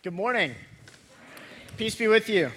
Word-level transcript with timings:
Good 0.00 0.12
morning. 0.12 0.54
Peace 1.76 1.96
be 1.96 2.06
with 2.06 2.28
you. 2.28 2.52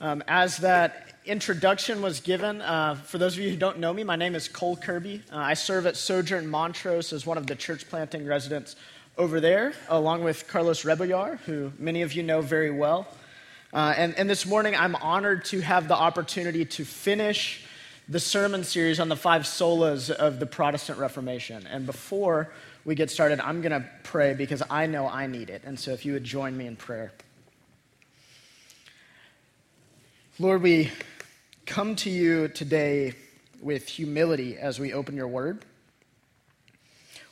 Um, 0.00 0.24
as 0.26 0.56
that 0.56 1.14
introduction 1.24 2.02
was 2.02 2.18
given, 2.18 2.60
uh, 2.62 2.96
for 2.96 3.18
those 3.18 3.34
of 3.34 3.44
you 3.44 3.50
who 3.50 3.56
don't 3.56 3.78
know 3.78 3.92
me, 3.92 4.02
my 4.02 4.16
name 4.16 4.34
is 4.34 4.48
Cole 4.48 4.74
Kirby. 4.74 5.22
Uh, 5.32 5.36
I 5.36 5.54
serve 5.54 5.86
at 5.86 5.96
Sojourn 5.96 6.48
Montrose 6.48 7.12
as 7.12 7.24
one 7.24 7.38
of 7.38 7.46
the 7.46 7.54
church 7.54 7.88
planting 7.88 8.26
residents 8.26 8.74
over 9.16 9.38
there, 9.38 9.72
along 9.88 10.24
with 10.24 10.48
Carlos 10.48 10.82
Rebollar, 10.82 11.38
who 11.42 11.72
many 11.78 12.02
of 12.02 12.12
you 12.12 12.24
know 12.24 12.40
very 12.40 12.72
well. 12.72 13.06
Uh, 13.72 13.94
and, 13.96 14.16
and 14.16 14.28
this 14.28 14.44
morning, 14.44 14.74
I'm 14.74 14.96
honored 14.96 15.44
to 15.46 15.60
have 15.60 15.86
the 15.86 15.94
opportunity 15.94 16.64
to 16.64 16.84
finish 16.84 17.64
the 18.08 18.18
sermon 18.18 18.64
series 18.64 18.98
on 18.98 19.08
the 19.08 19.16
five 19.16 19.42
solas 19.42 20.10
of 20.10 20.40
the 20.40 20.46
Protestant 20.46 20.98
Reformation. 20.98 21.68
And 21.68 21.86
before 21.86 22.50
we 22.84 22.94
get 22.94 23.10
started, 23.10 23.40
I'm 23.40 23.60
going 23.60 23.72
to 23.72 23.88
pray 24.02 24.34
because 24.34 24.62
I 24.70 24.86
know 24.86 25.06
I 25.06 25.26
need 25.26 25.50
it. 25.50 25.62
And 25.64 25.78
so 25.78 25.92
if 25.92 26.06
you 26.06 26.12
would 26.14 26.24
join 26.24 26.56
me 26.56 26.66
in 26.66 26.76
prayer. 26.76 27.12
Lord, 30.38 30.62
we 30.62 30.90
come 31.66 31.96
to 31.96 32.10
you 32.10 32.48
today 32.48 33.14
with 33.60 33.88
humility 33.88 34.56
as 34.56 34.78
we 34.78 34.92
open 34.92 35.16
your 35.16 35.28
word. 35.28 35.64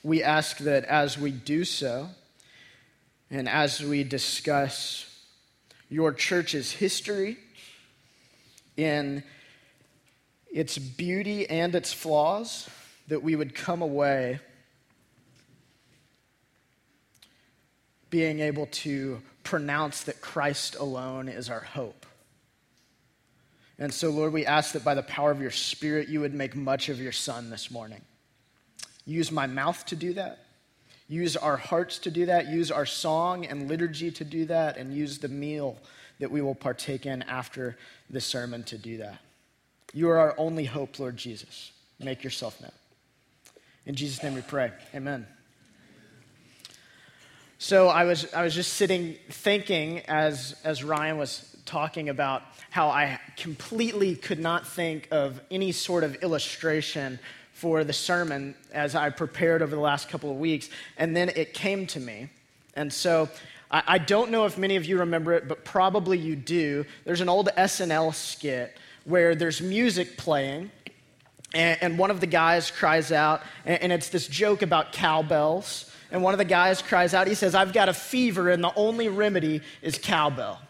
We 0.02 0.22
ask 0.22 0.59
that 0.59 0.84
as 0.84 1.19
we 1.19 1.30
do 1.30 1.64
so, 1.64 2.08
and 3.30 3.48
as 3.48 3.83
we 3.83 4.05
discuss 4.05 5.06
your 5.88 6.12
church's 6.12 6.72
history 6.72 7.38
in 8.77 9.22
its 10.52 10.78
beauty 10.78 11.48
and 11.48 11.74
its 11.74 11.92
flaws, 11.92 12.69
that 13.08 13.22
we 13.22 13.36
would 13.36 13.55
come 13.55 13.83
away 13.83 14.41
being 18.10 18.41
able 18.41 18.66
to 18.66 19.20
pronounce 19.42 20.05
that 20.05 20.20
Christ 20.20 20.77
alone 20.77 21.28
is 21.28 21.51
our 21.51 21.60
hope. 21.60 22.06
And 23.78 23.92
so, 23.92 24.11
Lord, 24.11 24.33
we 24.33 24.47
ask 24.47 24.72
that 24.72 24.84
by 24.84 24.94
the 24.94 25.03
power 25.03 25.30
of 25.30 25.41
your 25.41 25.50
Spirit, 25.50 26.08
you 26.08 26.20
would 26.20 26.34
make 26.34 26.56
much 26.56 26.89
of 26.89 27.00
your 27.00 27.12
Son 27.12 27.50
this 27.50 27.70
morning. 27.70 28.00
Use 29.05 29.30
my 29.30 29.47
mouth 29.47 29.84
to 29.86 29.97
do 29.97 30.14
that. 30.14 30.39
Use 31.08 31.36
our 31.36 31.56
hearts 31.56 31.98
to 32.00 32.11
do 32.11 32.27
that. 32.27 32.48
Use 32.48 32.70
our 32.70 32.86
song 32.86 33.45
and 33.45 33.69
liturgy 33.69 34.11
to 34.11 34.25
do 34.25 34.47
that. 34.47 34.77
And 34.77 34.95
use 34.95 35.19
the 35.19 35.28
meal 35.28 35.78
that 36.19 36.30
we 36.30 36.41
will 36.41 36.55
partake 36.55 37.06
in 37.06 37.23
after 37.23 37.77
the 38.08 38.20
sermon 38.20 38.62
to 38.64 38.78
do 38.78 38.98
that. 38.98 39.19
You 39.92 40.08
are 40.11 40.19
our 40.19 40.34
only 40.39 40.64
hope, 40.64 40.98
Lord 40.98 41.17
Jesus. 41.17 41.70
Make 42.00 42.25
yourself 42.25 42.61
known. 42.61 42.73
In 43.84 43.95
Jesus' 43.95 44.23
name 44.23 44.34
we 44.34 44.42
pray. 44.42 44.73
Amen. 44.95 45.27
So 47.58 47.88
I 47.88 48.04
was, 48.04 48.32
I 48.34 48.42
was 48.42 48.54
just 48.54 48.74
sitting 48.74 49.16
thinking 49.30 50.00
as, 50.00 50.56
as 50.62 50.84
Ryan 50.84 51.16
was 51.16 51.56
talking 51.64 52.10
about 52.10 52.42
how 52.70 52.88
I 52.88 53.18
completely 53.36 54.14
could 54.14 54.38
not 54.38 54.66
think 54.66 55.08
of 55.10 55.40
any 55.50 55.72
sort 55.72 56.04
of 56.04 56.16
illustration 56.16 57.18
for 57.54 57.82
the 57.82 57.94
sermon 57.94 58.54
as 58.72 58.94
I 58.94 59.08
prepared 59.08 59.62
over 59.62 59.74
the 59.74 59.80
last 59.80 60.10
couple 60.10 60.30
of 60.30 60.36
weeks. 60.36 60.68
And 60.98 61.16
then 61.16 61.30
it 61.30 61.54
came 61.54 61.86
to 61.88 62.00
me. 62.00 62.28
And 62.74 62.92
so 62.92 63.30
I, 63.70 63.82
I 63.86 63.98
don't 63.98 64.30
know 64.30 64.44
if 64.44 64.58
many 64.58 64.77
of 64.77 64.84
you 64.84 64.98
remember 64.98 65.32
it, 65.32 65.48
but 65.48 65.64
probably 65.64 66.18
you 66.18 66.36
do. 66.36 66.84
There's 67.06 67.22
an 67.22 67.30
old 67.30 67.48
SNL 67.56 68.12
skit 68.14 68.77
where 69.04 69.34
there's 69.34 69.62
music 69.62 70.18
playing. 70.18 70.70
And, 71.54 71.96
one 71.96 72.10
of 72.10 72.20
the 72.20 72.27
guys 72.27 72.70
cries 72.70 73.12
out, 73.12 73.40
and 73.64 73.90
it's 73.90 74.10
this 74.10 74.28
joke 74.28 74.60
about 74.60 74.92
cowbells 74.92 75.86
and 76.10 76.22
one 76.22 76.34
of 76.34 76.38
the 76.38 76.44
guys 76.44 76.82
cries 76.82 77.14
out, 77.14 77.26
he 77.26 77.34
says, 77.34 77.54
I've 77.54 77.72
got 77.72 77.88
a 77.88 77.94
fever, 77.94 78.50
and 78.50 78.62
the 78.62 78.72
only 78.76 79.08
remedy 79.08 79.62
is 79.82 79.98
cowbell. 79.98 80.60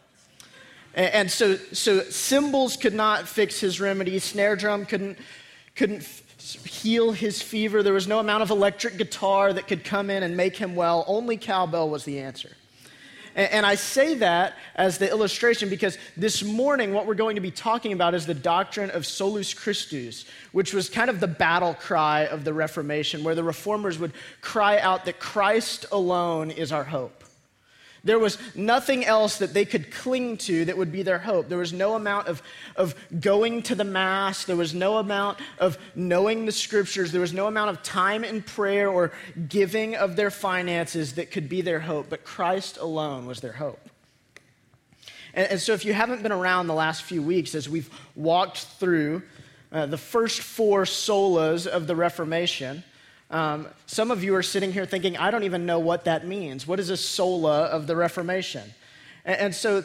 And, 0.94 1.30
so, 1.30 1.56
so 1.56 2.00
cymbals 2.04 2.78
could 2.78 2.94
not 2.94 3.28
fix 3.28 3.60
his 3.60 3.80
remedy, 3.80 4.18
snare 4.18 4.56
drum 4.56 4.86
couldn't, 4.86 5.18
couldn't 5.74 6.04
heal 6.64 7.12
his 7.12 7.42
fever. 7.42 7.82
There 7.82 7.92
was 7.92 8.08
no 8.08 8.18
amount 8.18 8.42
of 8.42 8.50
electric 8.50 8.96
guitar 8.96 9.52
that 9.52 9.68
could 9.68 9.84
come 9.84 10.08
in 10.08 10.22
and 10.22 10.34
make 10.36 10.56
him 10.56 10.74
well. 10.74 11.04
Only 11.06 11.36
cowbell 11.36 11.90
was 11.90 12.04
the 12.04 12.18
answer. 12.20 12.55
And, 13.36 13.52
and 13.52 13.66
I 13.66 13.76
say 13.76 14.14
that 14.16 14.54
as 14.74 14.98
the 14.98 15.08
illustration 15.08 15.68
because 15.68 15.96
this 16.16 16.42
morning, 16.42 16.92
what 16.92 17.06
we're 17.06 17.14
going 17.14 17.36
to 17.36 17.40
be 17.40 17.52
talking 17.52 17.92
about 17.92 18.14
is 18.14 18.26
the 18.26 18.34
doctrine 18.34 18.90
of 18.90 19.06
solus 19.06 19.54
Christus, 19.54 20.24
which 20.50 20.74
was 20.74 20.88
kind 20.88 21.08
of 21.08 21.20
the 21.20 21.28
battle 21.28 21.74
cry 21.74 22.22
of 22.26 22.42
the 22.42 22.52
Reformation, 22.52 23.22
where 23.22 23.36
the 23.36 23.44
reformers 23.44 23.98
would 23.98 24.12
cry 24.40 24.78
out 24.78 25.04
that 25.04 25.20
Christ 25.20 25.86
alone 25.92 26.50
is 26.50 26.72
our 26.72 26.84
hope. 26.84 27.22
There 28.06 28.20
was 28.20 28.38
nothing 28.54 29.04
else 29.04 29.38
that 29.38 29.52
they 29.52 29.64
could 29.64 29.90
cling 29.90 30.36
to 30.38 30.64
that 30.66 30.78
would 30.78 30.92
be 30.92 31.02
their 31.02 31.18
hope. 31.18 31.48
There 31.48 31.58
was 31.58 31.72
no 31.72 31.96
amount 31.96 32.28
of, 32.28 32.40
of 32.76 32.94
going 33.20 33.62
to 33.64 33.74
the 33.74 33.84
Mass. 33.84 34.44
There 34.44 34.54
was 34.54 34.72
no 34.72 34.98
amount 34.98 35.38
of 35.58 35.76
knowing 35.96 36.46
the 36.46 36.52
Scriptures. 36.52 37.10
There 37.10 37.20
was 37.20 37.32
no 37.32 37.48
amount 37.48 37.70
of 37.70 37.82
time 37.82 38.22
in 38.22 38.42
prayer 38.42 38.88
or 38.88 39.10
giving 39.48 39.96
of 39.96 40.14
their 40.14 40.30
finances 40.30 41.14
that 41.14 41.32
could 41.32 41.48
be 41.48 41.62
their 41.62 41.80
hope. 41.80 42.06
But 42.08 42.22
Christ 42.22 42.78
alone 42.78 43.26
was 43.26 43.40
their 43.40 43.54
hope. 43.54 43.80
And, 45.34 45.50
and 45.50 45.60
so, 45.60 45.72
if 45.72 45.84
you 45.84 45.92
haven't 45.92 46.22
been 46.22 46.30
around 46.30 46.68
the 46.68 46.74
last 46.74 47.02
few 47.02 47.24
weeks 47.24 47.56
as 47.56 47.68
we've 47.68 47.90
walked 48.14 48.58
through 48.58 49.22
uh, 49.72 49.86
the 49.86 49.98
first 49.98 50.40
four 50.42 50.84
solas 50.84 51.66
of 51.66 51.88
the 51.88 51.96
Reformation, 51.96 52.84
um, 53.30 53.66
some 53.86 54.10
of 54.10 54.22
you 54.22 54.34
are 54.34 54.42
sitting 54.42 54.72
here 54.72 54.86
thinking, 54.86 55.16
I 55.16 55.30
don't 55.30 55.44
even 55.44 55.66
know 55.66 55.78
what 55.78 56.04
that 56.04 56.26
means. 56.26 56.66
What 56.66 56.78
is 56.78 56.90
a 56.90 56.96
sola 56.96 57.64
of 57.64 57.86
the 57.86 57.96
Reformation? 57.96 58.62
And, 59.24 59.40
and 59.40 59.54
so 59.54 59.84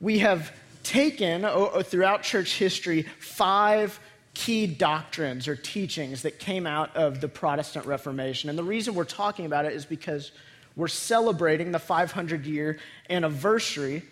we 0.00 0.18
have 0.20 0.52
taken 0.82 1.42
throughout 1.82 2.22
church 2.22 2.56
history 2.56 3.02
five 3.18 4.00
key 4.34 4.66
doctrines 4.66 5.48
or 5.48 5.56
teachings 5.56 6.22
that 6.22 6.38
came 6.38 6.66
out 6.66 6.94
of 6.96 7.20
the 7.20 7.28
Protestant 7.28 7.86
Reformation. 7.86 8.48
And 8.48 8.58
the 8.58 8.64
reason 8.64 8.94
we're 8.94 9.04
talking 9.04 9.46
about 9.46 9.64
it 9.64 9.72
is 9.72 9.84
because 9.84 10.32
we're 10.76 10.88
celebrating 10.88 11.72
the 11.72 11.78
500 11.78 12.46
year 12.46 12.78
anniversary 13.08 14.02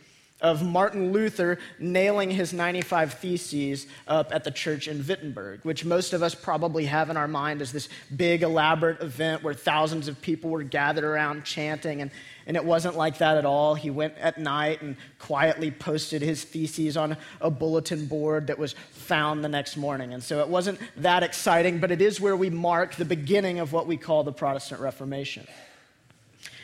of 0.41 0.63
Martin 0.63 1.13
Luther 1.13 1.59
nailing 1.81 2.31
his 2.31 2.53
95 2.53 3.15
Theses 3.15 3.87
up 4.07 4.33
at 4.33 4.45
the 4.45 4.51
church 4.53 4.87
in 4.87 5.05
Wittenberg, 5.05 5.65
which 5.65 5.85
most 5.85 6.13
of 6.13 6.23
us 6.23 6.35
probably 6.35 6.87
have 6.87 7.11
in 7.11 7.17
our 7.17 7.27
mind 7.27 7.61
as 7.61 7.73
this 7.73 7.89
big, 8.17 8.43
elaborate 8.43 9.03
event 9.03 9.43
where 9.43 9.55
thousands 9.55 10.07
of 10.07 10.21
people 10.21 10.51
were 10.51 10.63
gathered 10.63 11.03
around 11.03 11.45
chanting. 11.45 12.03
And, 12.03 12.13
and 12.47 12.57
it 12.57 12.65
wasn't 12.65 12.97
like 12.97 13.19
that 13.19 13.37
at 13.37 13.45
all. 13.45 13.75
He 13.75 13.91
went 13.91 14.17
at 14.19 14.39
night 14.39 14.81
and 14.81 14.97
quietly 15.19 15.73
posted 15.73 16.23
his 16.23 16.45
theses 16.45 16.97
on 16.97 17.17
a 17.41 17.51
bulletin 17.51 18.07
board 18.07 18.47
that 18.47 18.59
was 18.59 18.75
found 18.93 19.43
the 19.45 19.49
next 19.49 19.77
morning. 19.77 20.15
And 20.15 20.23
so 20.23 20.41
it 20.41 20.49
wasn't 20.49 20.79
that 20.99 21.25
exciting, 21.25 21.81
but 21.81 21.91
it 21.91 22.01
is 22.01 22.21
where 22.21 22.37
we 22.37 22.49
mark 22.49 22.95
the 22.95 23.05
beginning 23.05 23.59
of 23.59 23.73
what 23.73 23.89
we 23.89 23.97
call 23.97 24.23
the 24.23 24.33
Protestant 24.33 24.81
Reformation. 24.81 25.49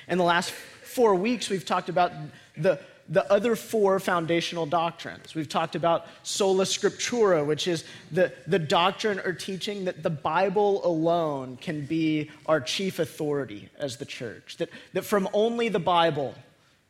In 0.07 0.19
the 0.19 0.25
last 0.25 0.53
four 0.53 1.17
weeks, 1.17 1.51
we've 1.51 1.65
talked 1.65 1.89
about 1.89 2.13
the 2.57 2.79
the 3.09 3.31
other 3.31 3.55
four 3.55 4.01
foundational 4.01 4.67
doctrines. 4.67 5.35
We've 5.35 5.49
talked 5.49 5.77
about 5.77 6.07
sola 6.23 6.65
scriptura, 6.65 7.45
which 7.45 7.69
is 7.69 7.85
the, 8.11 8.33
the 8.47 8.59
doctrine 8.59 9.21
or 9.21 9.33
teaching 9.33 9.85
that 9.85 10.03
the 10.03 10.11
Bible 10.11 10.85
alone 10.87 11.59
can 11.61 11.85
be 11.85 12.31
our 12.47 12.61
chief 12.61 12.99
authority 12.99 13.69
as 13.79 13.99
the 13.99 14.07
church, 14.07 14.57
that, 14.57 14.71
that 14.95 15.05
from 15.05 15.29
only 15.33 15.69
the 15.69 15.79
Bible 15.79 16.35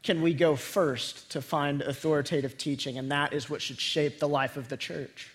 can 0.04 0.22
we 0.22 0.34
go 0.34 0.54
first 0.54 1.30
to 1.30 1.42
find 1.42 1.82
authoritative 1.82 2.58
teaching, 2.58 2.98
and 2.98 3.10
that 3.10 3.32
is 3.32 3.48
what 3.48 3.62
should 3.62 3.80
shape 3.80 4.18
the 4.18 4.28
life 4.28 4.56
of 4.56 4.68
the 4.68 4.76
church. 4.76 5.30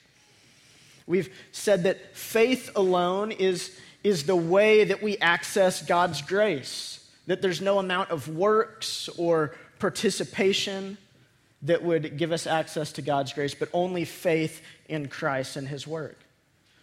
We've 1.07 1.33
said 1.51 1.83
that 1.83 2.15
faith 2.15 2.69
alone 2.75 3.31
is, 3.31 3.77
is 4.03 4.25
the 4.25 4.35
way 4.35 4.83
that 4.83 5.01
we 5.01 5.17
access 5.17 5.81
God's 5.81 6.21
grace, 6.21 7.03
that 7.25 7.41
there's 7.41 7.61
no 7.61 7.79
amount 7.79 8.11
of 8.11 8.27
works 8.27 9.09
or 9.17 9.55
participation 9.79 10.97
that 11.61 11.83
would 11.83 12.17
give 12.17 12.31
us 12.31 12.47
access 12.47 12.91
to 12.93 13.01
God's 13.01 13.33
grace, 13.33 13.53
but 13.53 13.69
only 13.73 14.05
faith 14.05 14.61
in 14.87 15.07
Christ 15.07 15.55
and 15.55 15.67
His 15.67 15.85
work. 15.85 16.17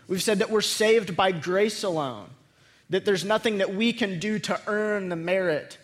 We've 0.08 0.22
said 0.22 0.38
that 0.38 0.50
we're 0.50 0.60
saved 0.60 1.16
by 1.16 1.32
grace 1.32 1.82
alone, 1.82 2.28
that 2.90 3.04
there's 3.04 3.24
nothing 3.24 3.58
that 3.58 3.74
we 3.74 3.92
can 3.92 4.18
do 4.18 4.38
to 4.40 4.60
earn 4.66 5.08
the 5.08 5.16
merit 5.16 5.78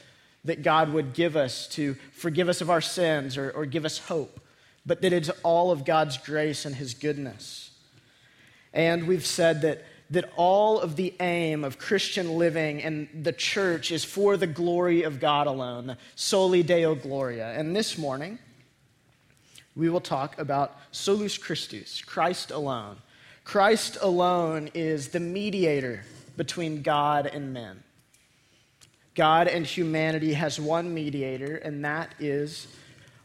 that 0.44 0.62
God 0.62 0.92
would 0.92 1.14
give 1.14 1.36
us 1.36 1.68
to 1.68 1.94
forgive 2.12 2.48
us 2.48 2.60
of 2.60 2.70
our 2.70 2.80
sins 2.80 3.36
or, 3.36 3.50
or 3.50 3.64
give 3.64 3.84
us 3.84 3.98
hope, 3.98 4.40
but 4.84 5.00
that 5.02 5.12
it's 5.12 5.30
all 5.42 5.70
of 5.70 5.84
God's 5.84 6.18
grace 6.18 6.64
and 6.64 6.74
His 6.74 6.94
goodness. 6.94 7.70
And 8.72 9.06
we've 9.06 9.26
said 9.26 9.62
that 9.62 9.84
that 10.12 10.30
all 10.36 10.78
of 10.78 10.96
the 10.96 11.14
aim 11.20 11.64
of 11.64 11.78
Christian 11.78 12.36
living 12.38 12.82
and 12.82 13.08
the 13.24 13.32
church 13.32 13.90
is 13.90 14.04
for 14.04 14.36
the 14.36 14.46
glory 14.46 15.02
of 15.02 15.18
God 15.18 15.46
alone, 15.46 15.96
soli 16.14 16.62
deo 16.62 16.94
gloria. 16.94 17.52
And 17.52 17.74
this 17.74 17.96
morning, 17.96 18.38
we 19.74 19.88
will 19.88 20.02
talk 20.02 20.38
about 20.38 20.76
solus 20.90 21.38
Christus, 21.38 22.02
Christ 22.02 22.50
alone. 22.50 22.98
Christ 23.44 23.96
alone 24.02 24.68
is 24.74 25.08
the 25.08 25.20
mediator 25.20 26.04
between 26.36 26.82
God 26.82 27.26
and 27.26 27.54
men. 27.54 27.82
God 29.14 29.48
and 29.48 29.66
humanity 29.66 30.34
has 30.34 30.60
one 30.60 30.92
mediator, 30.92 31.56
and 31.56 31.84
that 31.86 32.14
is 32.20 32.66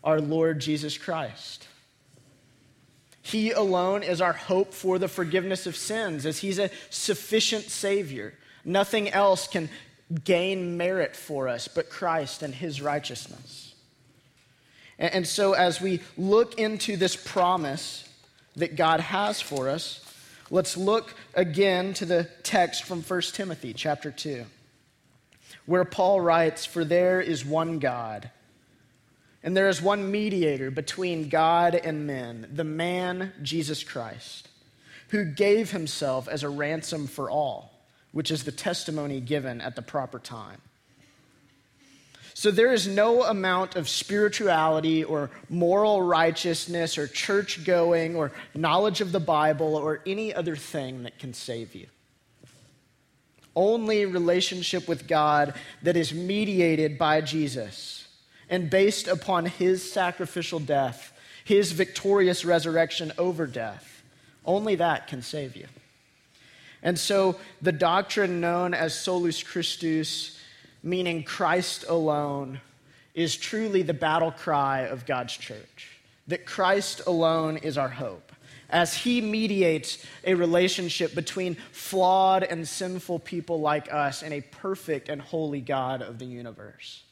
our 0.05 0.21
Lord 0.21 0.59
Jesus 0.59 0.97
Christ. 0.97 1.67
He 3.27 3.51
alone 3.51 4.03
is 4.03 4.21
our 4.21 4.31
hope 4.31 4.74
for 4.74 4.97
the 4.97 5.09
forgiveness 5.09 5.68
of 5.68 5.75
sins, 5.75 6.25
as 6.25 6.38
He's 6.38 6.59
a 6.59 6.69
sufficient 6.89 7.65
Savior. 7.65 8.33
Nothing 8.63 9.09
else 9.09 9.50
can 9.50 9.68
gain 10.24 10.77
merit 10.77 11.13
for 11.13 11.50
us 11.50 11.68
but 11.68 11.89
Christ 11.89 12.41
and 12.41 12.56
His 12.56 12.81
righteousness. 12.81 13.75
And 14.97 15.27
so, 15.27 15.51
as 15.51 15.81
we 15.81 16.00
look 16.18 16.57
into 16.57 16.95
this 16.95 17.18
promise 17.18 18.07
that 18.56 18.77
God 18.77 19.01
has 19.01 19.41
for 19.41 19.68
us, 19.68 20.06
let's 20.50 20.77
look 20.77 21.13
again 21.33 21.94
to 21.95 22.06
the 22.06 22.30
text 22.44 22.85
from 22.85 23.01
1 23.01 23.21
Timothy 23.33 23.73
chapter 23.73 24.09
2 24.09 24.45
where 25.65 25.83
Paul 25.83 26.21
writes, 26.21 26.65
For 26.65 26.85
there 26.85 27.19
is 27.19 27.44
one 27.44 27.80
God, 27.80 28.31
and 29.43 29.55
there 29.55 29.69
is 29.69 29.81
one 29.81 30.11
mediator 30.11 30.71
between 30.71 31.29
God 31.29 31.75
and 31.75 32.07
men, 32.07 32.49
the 32.53 32.63
man 32.63 33.33
Jesus 33.41 33.83
Christ, 33.83 34.49
who 35.09 35.25
gave 35.25 35.71
himself 35.71 36.27
as 36.27 36.43
a 36.43 36.49
ransom 36.49 37.07
for 37.07 37.29
all, 37.29 37.71
which 38.11 38.31
is 38.31 38.43
the 38.43 38.51
testimony 38.51 39.19
given 39.19 39.61
at 39.61 39.75
the 39.75 39.81
proper 39.81 40.19
time. 40.19 40.61
So 42.33 42.51
there 42.51 42.71
is 42.71 42.87
no 42.87 43.23
amount 43.23 43.75
of 43.75 43.89
spirituality 43.89 45.03
or 45.03 45.31
moral 45.49 46.03
righteousness 46.03 46.97
or 46.97 47.07
church 47.07 47.65
going 47.65 48.15
or 48.15 48.31
knowledge 48.53 49.01
of 49.01 49.11
the 49.11 49.19
Bible 49.19 49.75
or 49.75 50.01
any 50.05 50.33
other 50.33 50.55
thing 50.55 51.03
that 51.03 51.17
can 51.17 51.33
save 51.33 51.73
you 51.73 51.87
only 53.57 54.05
relationship 54.05 54.87
with 54.87 55.07
God 55.07 55.55
that 55.81 55.97
is 55.97 56.13
mediated 56.13 56.97
by 56.97 57.21
Jesus 57.21 58.06
and 58.49 58.69
based 58.69 59.07
upon 59.07 59.45
his 59.45 59.89
sacrificial 59.91 60.59
death, 60.59 61.13
his 61.44 61.71
victorious 61.71 62.45
resurrection 62.45 63.11
over 63.17 63.45
death. 63.47 64.03
Only 64.45 64.75
that 64.75 65.07
can 65.07 65.21
save 65.21 65.55
you. 65.55 65.67
And 66.81 66.97
so 66.97 67.38
the 67.61 67.71
doctrine 67.71 68.39
known 68.39 68.73
as 68.73 68.97
solus 68.97 69.44
Christus, 69.44 70.39
meaning 70.83 71.23
Christ 71.23 71.85
alone, 71.88 72.61
is 73.13 73.35
truly 73.35 73.81
the 73.81 73.94
battle 73.94 74.31
cry 74.31 74.81
of 74.81 75.05
God's 75.05 75.35
church. 75.35 75.89
That 76.27 76.45
Christ 76.45 77.01
alone 77.07 77.57
is 77.57 77.77
our 77.77 77.89
hope 77.89 78.31
as 78.69 78.94
he 78.94 79.21
mediates 79.21 80.05
a 80.25 80.33
relationship 80.33 81.15
between 81.15 81.55
flawed 81.71 82.44
and 82.44 82.67
sinful 82.67 83.19
people 83.19 83.61
like 83.61 83.91
us 83.94 84.23
and 84.23 84.33
a 84.33 84.41
perfect 84.41 85.09
and 85.09 85.21
holy 85.21 85.61
God 85.61 86.01
of 86.01 86.19
the 86.19 86.25
universe. 86.25 87.03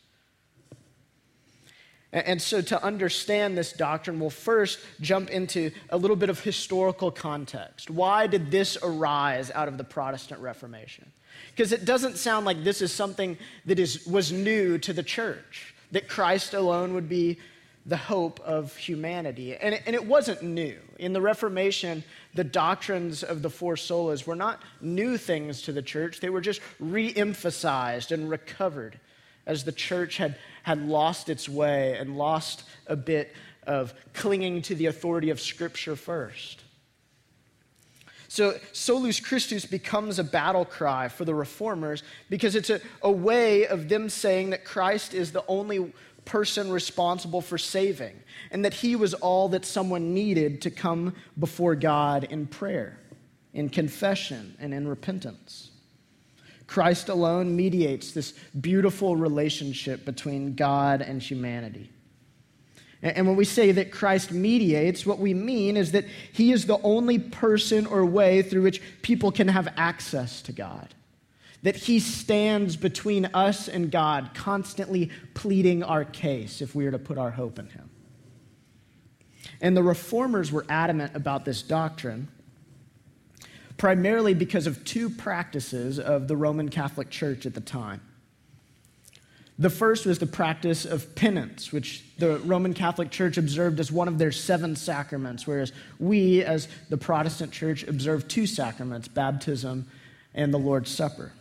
And 2.15 2.41
so, 2.41 2.61
to 2.61 2.81
understand 2.81 3.57
this 3.57 3.73
doctrine, 3.73 4.21
we'll 4.21 4.29
first 4.29 4.79
jump 5.01 5.29
into 5.29 5.71
a 5.89 5.97
little 5.97 6.15
bit 6.15 6.29
of 6.29 6.39
historical 6.39 7.11
context. 7.11 7.89
Why 7.89 8.25
did 8.25 8.51
this 8.51 8.77
arise 8.81 9.51
out 9.51 9.67
of 9.67 9.77
the 9.77 9.83
Protestant 9.83 10.39
Reformation? 10.39 11.11
Because 11.51 11.73
it 11.73 11.83
doesn't 11.83 12.15
sound 12.15 12.45
like 12.45 12.63
this 12.63 12.81
is 12.81 12.93
something 12.93 13.37
that 13.65 13.79
is, 13.79 14.07
was 14.07 14.31
new 14.31 14.77
to 14.77 14.93
the 14.93 15.03
church, 15.03 15.75
that 15.91 16.07
Christ 16.07 16.53
alone 16.53 16.93
would 16.93 17.09
be 17.09 17.37
the 17.85 17.97
hope 17.97 18.39
of 18.39 18.73
humanity. 18.77 19.53
And 19.57 19.75
it, 19.75 19.83
and 19.85 19.93
it 19.93 20.05
wasn't 20.05 20.41
new. 20.41 20.79
In 20.97 21.11
the 21.11 21.19
Reformation, 21.19 22.01
the 22.33 22.45
doctrines 22.45 23.23
of 23.23 23.41
the 23.41 23.49
four 23.49 23.75
solas 23.75 24.25
were 24.25 24.37
not 24.37 24.61
new 24.79 25.17
things 25.17 25.63
to 25.63 25.73
the 25.73 25.81
church, 25.81 26.21
they 26.21 26.29
were 26.29 26.39
just 26.39 26.61
re 26.79 27.13
emphasized 27.13 28.13
and 28.13 28.29
recovered 28.29 29.01
as 29.45 29.63
the 29.63 29.71
church 29.71 30.17
had, 30.17 30.37
had 30.63 30.81
lost 30.87 31.29
its 31.29 31.47
way 31.47 31.97
and 31.97 32.17
lost 32.17 32.63
a 32.87 32.95
bit 32.95 33.33
of 33.67 33.93
clinging 34.13 34.61
to 34.63 34.75
the 34.75 34.87
authority 34.87 35.29
of 35.29 35.39
Scripture 35.39 35.95
first. 35.95 36.63
So, 38.27 38.55
Solus 38.73 39.21
Christus 39.21 39.65
becomes 39.65 40.19
a 40.19 40.23
battle 40.23 40.65
cry 40.65 41.07
for 41.07 41.23
the 41.23 41.33
reformers 41.33 42.03
because 42.29 42.55
it's 42.55 42.69
a, 42.69 42.81
a 43.01 43.11
way 43.11 43.65
of 43.65 43.87
them 43.87 44.09
saying 44.09 44.49
that 44.49 44.65
Christ 44.65 45.13
is 45.13 45.31
the 45.31 45.45
only 45.47 45.93
person 46.25 46.69
responsible 46.71 47.39
for 47.39 47.57
saving, 47.57 48.19
and 48.51 48.65
that 48.65 48.73
he 48.73 48.95
was 48.95 49.13
all 49.13 49.47
that 49.49 49.63
someone 49.63 50.13
needed 50.13 50.61
to 50.63 50.71
come 50.71 51.15
before 51.39 51.75
God 51.75 52.25
in 52.25 52.47
prayer, 52.47 52.99
in 53.53 53.69
confession, 53.69 54.55
and 54.59 54.73
in 54.73 54.87
repentance. 54.87 55.71
Christ 56.67 57.09
alone 57.09 57.55
mediates 57.55 58.11
this 58.11 58.33
beautiful 58.59 59.15
relationship 59.15 60.05
between 60.05 60.55
God 60.55 61.01
and 61.01 61.21
humanity. 61.21 61.89
And 63.01 63.27
when 63.27 63.35
we 63.35 63.45
say 63.45 63.71
that 63.73 63.91
Christ 63.91 64.31
mediates, 64.31 65.05
what 65.05 65.19
we 65.19 65.33
mean 65.33 65.77
is 65.77 65.91
that 65.91 66.05
he 66.33 66.51
is 66.51 66.65
the 66.65 66.79
only 66.81 67.19
person 67.19 67.85
or 67.85 68.03
way 68.03 68.41
through 68.41 68.63
which 68.63 68.81
people 69.03 69.31
can 69.31 69.47
have 69.47 69.67
access 69.77 70.41
to 70.43 70.51
God 70.51 70.95
that 71.65 71.75
he 71.75 71.99
stands 71.99 72.75
between 72.75 73.25
us 73.33 73.67
and 73.67 73.89
God, 73.89 74.35
constantly 74.35 75.09
pleading 75.33 75.81
our 75.81 76.05
case 76.05 76.61
if 76.61 76.75
we 76.75 76.85
are 76.85 76.91
to 76.91 76.99
put 76.99 77.17
our 77.17 77.31
hope 77.31 77.57
in 77.57 77.67
him. 77.69 77.89
And 79.59 79.75
the 79.75 79.81
reformers 79.81 80.51
were 80.51 80.63
adamant 80.69 81.15
about 81.15 81.43
this 81.43 81.63
doctrine, 81.63 82.27
primarily 83.77 84.33
because 84.33 84.67
of 84.67 84.83
two 84.85 85.09
practices 85.09 85.99
of 85.99 86.27
the 86.27 86.37
Roman 86.37 86.69
Catholic 86.69 87.09
Church 87.09 87.45
at 87.45 87.53
the 87.53 87.61
time. 87.61 88.01
The 89.57 89.69
first 89.69 90.05
was 90.05 90.19
the 90.19 90.27
practice 90.27 90.83
of 90.83 91.15
penance, 91.15 91.71
which 91.71 92.03
the 92.17 92.39
Roman 92.39 92.73
Catholic 92.73 93.09
Church 93.09 93.37
observed 93.37 93.79
as 93.79 93.89
one 93.89 94.09
of 94.09 94.17
their 94.17 94.31
seven 94.31 94.75
sacraments, 94.75 95.47
whereas 95.47 95.71
we, 95.97 96.43
as 96.43 96.67
the 96.89 96.97
Protestant 96.97 97.53
Church, 97.53 97.83
observe 97.83 98.27
two 98.27 98.47
sacraments 98.47 99.07
baptism 99.07 99.87
and 100.33 100.53
the 100.53 100.57
Lord's 100.57 100.91
Supper. 100.91 101.31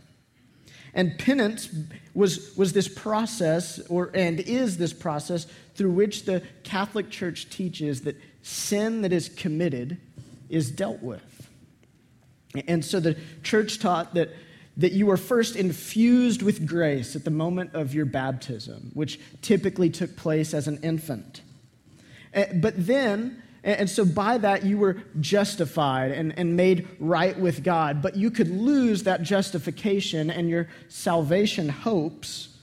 And 0.94 1.18
penance 1.18 1.68
was, 2.14 2.56
was 2.56 2.72
this 2.72 2.86
process, 2.86 3.80
or, 3.88 4.12
and 4.14 4.38
is 4.38 4.76
this 4.76 4.92
process, 4.92 5.48
through 5.74 5.90
which 5.90 6.24
the 6.24 6.40
Catholic 6.62 7.10
Church 7.10 7.50
teaches 7.50 8.02
that 8.02 8.16
sin 8.42 9.02
that 9.02 9.12
is 9.12 9.28
committed 9.28 9.98
is 10.48 10.70
dealt 10.70 11.02
with. 11.02 11.33
And 12.68 12.84
so 12.84 13.00
the 13.00 13.16
church 13.42 13.78
taught 13.78 14.14
that, 14.14 14.30
that 14.76 14.92
you 14.92 15.06
were 15.06 15.16
first 15.16 15.56
infused 15.56 16.42
with 16.42 16.66
grace 16.66 17.16
at 17.16 17.24
the 17.24 17.30
moment 17.30 17.74
of 17.74 17.94
your 17.94 18.06
baptism, 18.06 18.90
which 18.94 19.18
typically 19.42 19.90
took 19.90 20.16
place 20.16 20.54
as 20.54 20.68
an 20.68 20.78
infant. 20.82 21.42
Eh, 22.32 22.52
but 22.54 22.74
then 22.76 23.42
and 23.64 23.88
so 23.88 24.04
by 24.04 24.36
that, 24.38 24.62
you 24.62 24.76
were 24.76 24.98
justified 25.20 26.10
and, 26.10 26.38
and 26.38 26.54
made 26.54 26.86
right 27.00 27.38
with 27.40 27.64
God. 27.64 28.02
But 28.02 28.14
you 28.14 28.30
could 28.30 28.50
lose 28.50 29.04
that 29.04 29.22
justification 29.22 30.30
and 30.30 30.50
your 30.50 30.68
salvation 30.88 31.70
hopes 31.70 32.53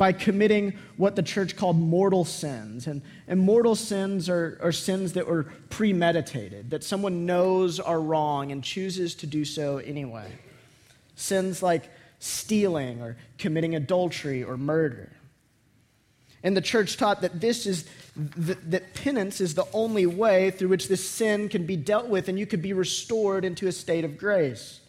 by 0.00 0.14
committing 0.14 0.72
what 0.96 1.14
the 1.14 1.22
church 1.22 1.56
called 1.56 1.78
mortal 1.78 2.24
sins. 2.24 2.86
And, 2.86 3.02
and 3.28 3.38
mortal 3.38 3.74
sins 3.74 4.30
are, 4.30 4.58
are 4.62 4.72
sins 4.72 5.12
that 5.12 5.26
were 5.26 5.42
premeditated, 5.68 6.70
that 6.70 6.82
someone 6.82 7.26
knows 7.26 7.78
are 7.78 8.00
wrong 8.00 8.50
and 8.50 8.64
chooses 8.64 9.14
to 9.16 9.26
do 9.26 9.44
so 9.44 9.76
anyway. 9.76 10.32
Sins 11.16 11.62
like 11.62 11.90
stealing 12.18 13.02
or 13.02 13.18
committing 13.36 13.74
adultery 13.74 14.42
or 14.42 14.56
murder. 14.56 15.12
And 16.42 16.56
the 16.56 16.62
church 16.62 16.96
taught 16.96 17.20
that 17.20 17.38
this 17.38 17.66
is 17.66 17.84
that 18.16 18.94
penance 18.94 19.38
is 19.42 19.54
the 19.54 19.66
only 19.74 20.06
way 20.06 20.50
through 20.50 20.68
which 20.68 20.88
this 20.88 21.06
sin 21.06 21.50
can 21.50 21.66
be 21.66 21.76
dealt 21.76 22.08
with 22.08 22.26
and 22.30 22.38
you 22.38 22.46
could 22.46 22.62
be 22.62 22.72
restored 22.72 23.44
into 23.44 23.66
a 23.66 23.72
state 23.72 24.06
of 24.06 24.16
grace. 24.16 24.80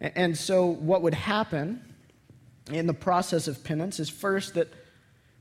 And 0.00 0.38
so 0.38 0.64
what 0.64 1.02
would 1.02 1.12
happen 1.12 1.93
in 2.70 2.86
the 2.86 2.94
process 2.94 3.48
of 3.48 3.62
penance 3.64 4.00
is 4.00 4.08
first 4.08 4.54
that, 4.54 4.72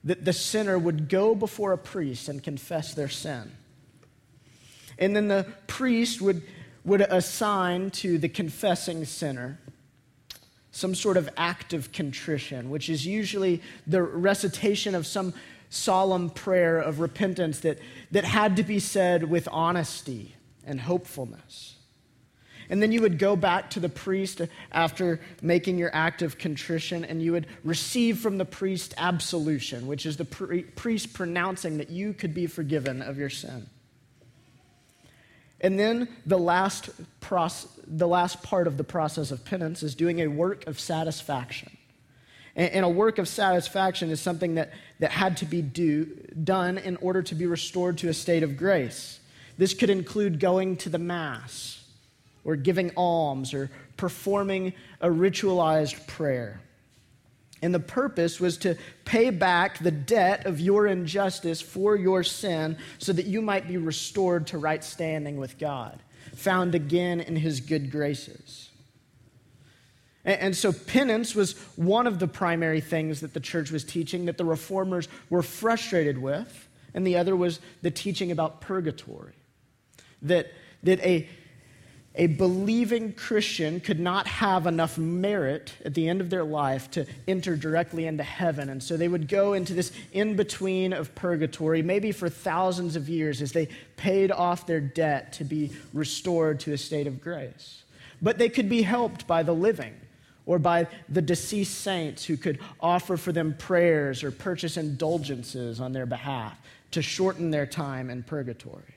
that 0.03 0.25
the 0.25 0.34
sinner 0.34 0.77
would 0.77 1.10
go 1.10 1.34
before 1.36 1.72
a 1.72 1.77
priest 1.77 2.27
and 2.27 2.44
confess 2.44 2.94
their 2.94 3.10
sin. 3.10 3.51
And 5.00 5.15
then 5.15 5.27
the 5.27 5.48
priest 5.68 6.22
would, 6.22 6.44
would 6.84 7.01
assign 7.01 7.92
to 7.92 8.18
the 8.18 8.30
confessing 8.30 9.06
sinner 9.06 9.60
some 10.72 10.96
sort 10.96 11.18
of 11.18 11.30
act 11.38 11.74
of 11.74 11.92
contrition, 11.92 12.70
which 12.70 12.89
is 12.89 13.06
usually 13.06 13.62
the 13.86 14.01
recitation 14.01 14.96
of 14.96 15.06
some 15.06 15.34
solemn 15.70 16.30
prayer 16.30 16.80
of 16.80 17.00
repentance 17.00 17.60
that, 17.60 17.80
that 18.12 18.24
had 18.24 18.56
to 18.58 18.63
be 18.63 18.80
said 18.80 19.24
with 19.24 19.48
honesty 19.51 20.36
and 20.65 20.82
hopefulness. 20.82 21.75
And 22.70 22.82
then 22.82 22.91
you 22.91 23.01
would 23.01 23.20
go 23.20 23.36
back 23.36 23.70
to 23.72 23.79
the 23.79 23.89
priest 23.89 24.41
after 24.72 25.20
making 25.41 25.77
your 25.77 25.93
act 25.93 26.22
of 26.22 26.38
contrition, 26.38 27.03
and 27.05 27.22
you 27.22 27.32
would 27.34 27.48
receive 27.63 28.20
from 28.20 28.38
the 28.38 28.46
priest 28.46 28.93
absolution, 28.98 29.88
which 29.88 30.05
is 30.05 30.17
the 30.17 30.25
priest 30.25 31.13
pronouncing 31.13 31.77
that 31.77 31.89
you 31.89 32.13
could 32.13 32.34
be 32.34 32.48
forgiven 32.48 33.01
of 33.01 33.17
your 33.17 33.29
sin. 33.29 33.67
And 35.62 35.79
then 35.79 36.10
the 36.25 36.38
last, 36.38 36.89
proce- 37.22 37.67
the 37.88 38.08
last 38.08 38.43
part 38.43 38.67
of 38.67 38.77
the 38.77 38.84
process 38.84 39.32
of 39.32 39.46
penance 39.46 39.82
is 39.82 39.96
doing 39.96 40.20
a 40.20 40.27
work 40.27 40.67
of 40.67 40.79
satisfaction. 40.79 41.77
And, 42.55 42.86
a 42.86 42.89
work 42.89 43.17
of 43.17 43.27
satisfaction 43.27 44.12
is 44.12 44.22
something 44.22 44.55
that, 44.55 44.74
that 45.00 45.10
had 45.10 45.38
to 45.38 45.46
be 45.46 45.63
do, 45.63 46.05
done 46.43 46.77
in 46.77 46.98
order 46.98 47.24
to 47.24 47.34
be 47.34 47.48
restored 47.48 47.98
to 48.00 48.10
a 48.10 48.13
state 48.13 48.43
of 48.43 48.58
grace. 48.58 49.20
This 49.58 49.74
could 49.74 49.89
include 49.89 50.39
going 50.39 50.77
to 50.77 50.89
the 50.89 51.00
Mass, 51.00 51.83
or 52.44 52.56
giving 52.56 52.92
alms, 52.98 53.54
or 53.54 53.70
performing 53.98 54.74
a 55.02 55.08
ritualized 55.08 56.06
prayer. 56.08 56.62
And 57.62 57.74
the 57.74 57.80
purpose 57.80 58.42
was 58.42 58.58
to 58.58 58.76
pay 59.06 59.30
back 59.30 59.80
the 59.80 59.92
debt 59.92 60.46
of 60.46 60.60
your 60.60 60.86
injustice 60.86 61.62
for 61.62 61.96
your 61.96 62.22
sin 62.22 62.78
so 62.98 63.14
that 63.14 63.26
you 63.26 63.42
might 63.42 63.70
be 63.70 63.78
restored 63.78 64.48
to 64.48 64.58
right 64.58 64.84
standing 64.84 65.38
with 65.38 65.58
God, 65.58 66.04
found 66.36 66.76
again 66.76 67.22
in 67.22 67.38
his 67.38 67.62
good 67.62 67.90
graces. 67.90 68.70
And, 70.26 70.56
so 70.56 70.72
penance 70.72 71.36
was 71.36 71.54
one 71.76 72.08
of 72.08 72.20
the 72.20 72.28
primary 72.28 72.80
things 72.80 73.22
that 73.22 73.34
the 73.34 73.42
church 73.42 73.72
was 73.72 73.84
teaching 73.84 74.26
that 74.26 74.38
the 74.38 74.46
reformers 74.46 75.10
were 75.30 75.42
frustrated 75.42 76.18
with, 76.18 76.70
and 76.94 77.06
the 77.06 77.18
other 77.18 77.36
was 77.36 77.60
the 77.82 77.92
teaching 77.92 78.32
about 78.32 78.62
purgatory. 78.62 79.34
That, 80.22 80.52
that 80.84 81.02
a 81.02 81.28
a 82.15 82.27
believing 82.27 83.13
Christian 83.13 83.79
could 83.79 84.00
not 84.00 84.27
have 84.27 84.67
enough 84.67 84.98
merit 85.00 85.74
at 85.84 85.96
the 85.96 86.08
end 86.08 86.22
of 86.22 86.29
their 86.29 86.43
life 86.43 86.91
to 86.91 87.08
enter 87.27 87.55
directly 87.55 88.05
into 88.05 88.24
heaven. 88.24 88.70
And 88.70 88.84
so 88.84 88.98
they 88.98 89.08
would 89.08 89.27
go 89.27 89.53
into 89.53 89.74
this 89.74 89.91
in 90.12 90.36
between 90.36 90.93
of 90.93 91.15
purgatory, 91.15 91.82
maybe 91.82 92.12
for 92.12 92.29
thousands 92.29 92.96
of 92.96 93.10
years, 93.10 93.41
as 93.41 93.51
they 93.51 93.67
paid 93.98 94.32
off 94.32 94.67
their 94.67 94.79
debt 94.79 95.34
to 95.34 95.43
be 95.43 95.72
restored 95.91 96.60
to 96.62 96.74
a 96.74 96.77
state 96.77 97.08
of 97.08 97.20
grace. 97.20 97.84
But 98.22 98.38
they 98.38 98.50
could 98.50 98.70
be 98.70 98.84
helped 98.84 99.25
by 99.25 99.41
the 99.41 99.53
living 99.53 99.96
or 100.46 100.60
by 100.60 100.88
the 101.10 101.22
deceased 101.22 101.79
saints 101.79 102.25
who 102.25 102.38
could 102.38 102.60
offer 102.79 103.17
for 103.17 103.32
them 103.32 103.55
prayers 103.58 104.24
or 104.24 104.29
purchase 104.29 104.77
indulgences 104.77 105.79
on 105.79 105.93
their 105.93 106.05
behalf 106.05 106.60
to 106.91 107.01
shorten 107.01 107.50
their 107.50 107.65
time 107.65 108.10
in 108.12 108.22
purgatory. 108.22 108.93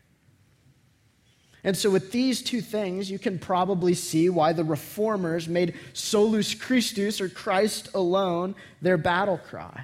And 1.66 1.76
so, 1.76 1.90
with 1.90 2.12
these 2.12 2.42
two 2.42 2.61
things, 2.61 3.11
you 3.11 3.18
can 3.18 3.40
probably 3.40 3.92
see 3.92 4.30
why 4.30 4.52
the 4.52 4.62
reformers 4.62 5.49
made 5.49 5.75
solus 5.94 6.54
Christus, 6.54 7.20
or 7.20 7.28
Christ 7.28 7.88
alone, 7.92 8.54
their 8.80 8.96
battle 8.96 9.37
cry. 9.37 9.82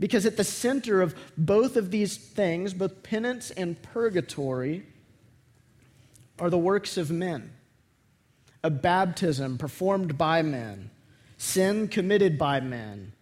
Because 0.00 0.24
at 0.24 0.38
the 0.38 0.44
center 0.44 1.02
of 1.02 1.14
both 1.36 1.76
of 1.76 1.90
these 1.90 2.16
things, 2.16 2.72
both 2.72 3.02
penance 3.02 3.50
and 3.50 3.80
purgatory, 3.82 4.86
are 6.38 6.48
the 6.48 6.58
works 6.58 6.96
of 6.96 7.10
men 7.10 7.52
a 8.64 8.70
baptism 8.70 9.58
performed 9.58 10.16
by 10.16 10.40
men, 10.40 10.88
sin 11.36 11.86
committed 11.86 12.38
by 12.38 12.60
men, 12.60 13.12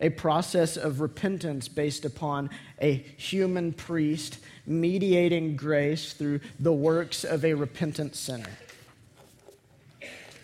a 0.00 0.10
process 0.10 0.76
of 0.76 1.00
repentance 1.00 1.66
based 1.68 2.04
upon 2.04 2.50
a 2.82 2.92
human 3.16 3.72
priest 3.72 4.38
mediating 4.66 5.56
grace 5.56 6.12
through 6.12 6.40
the 6.58 6.72
works 6.72 7.24
of 7.24 7.44
a 7.44 7.54
repentant 7.54 8.16
sinner. 8.16 8.50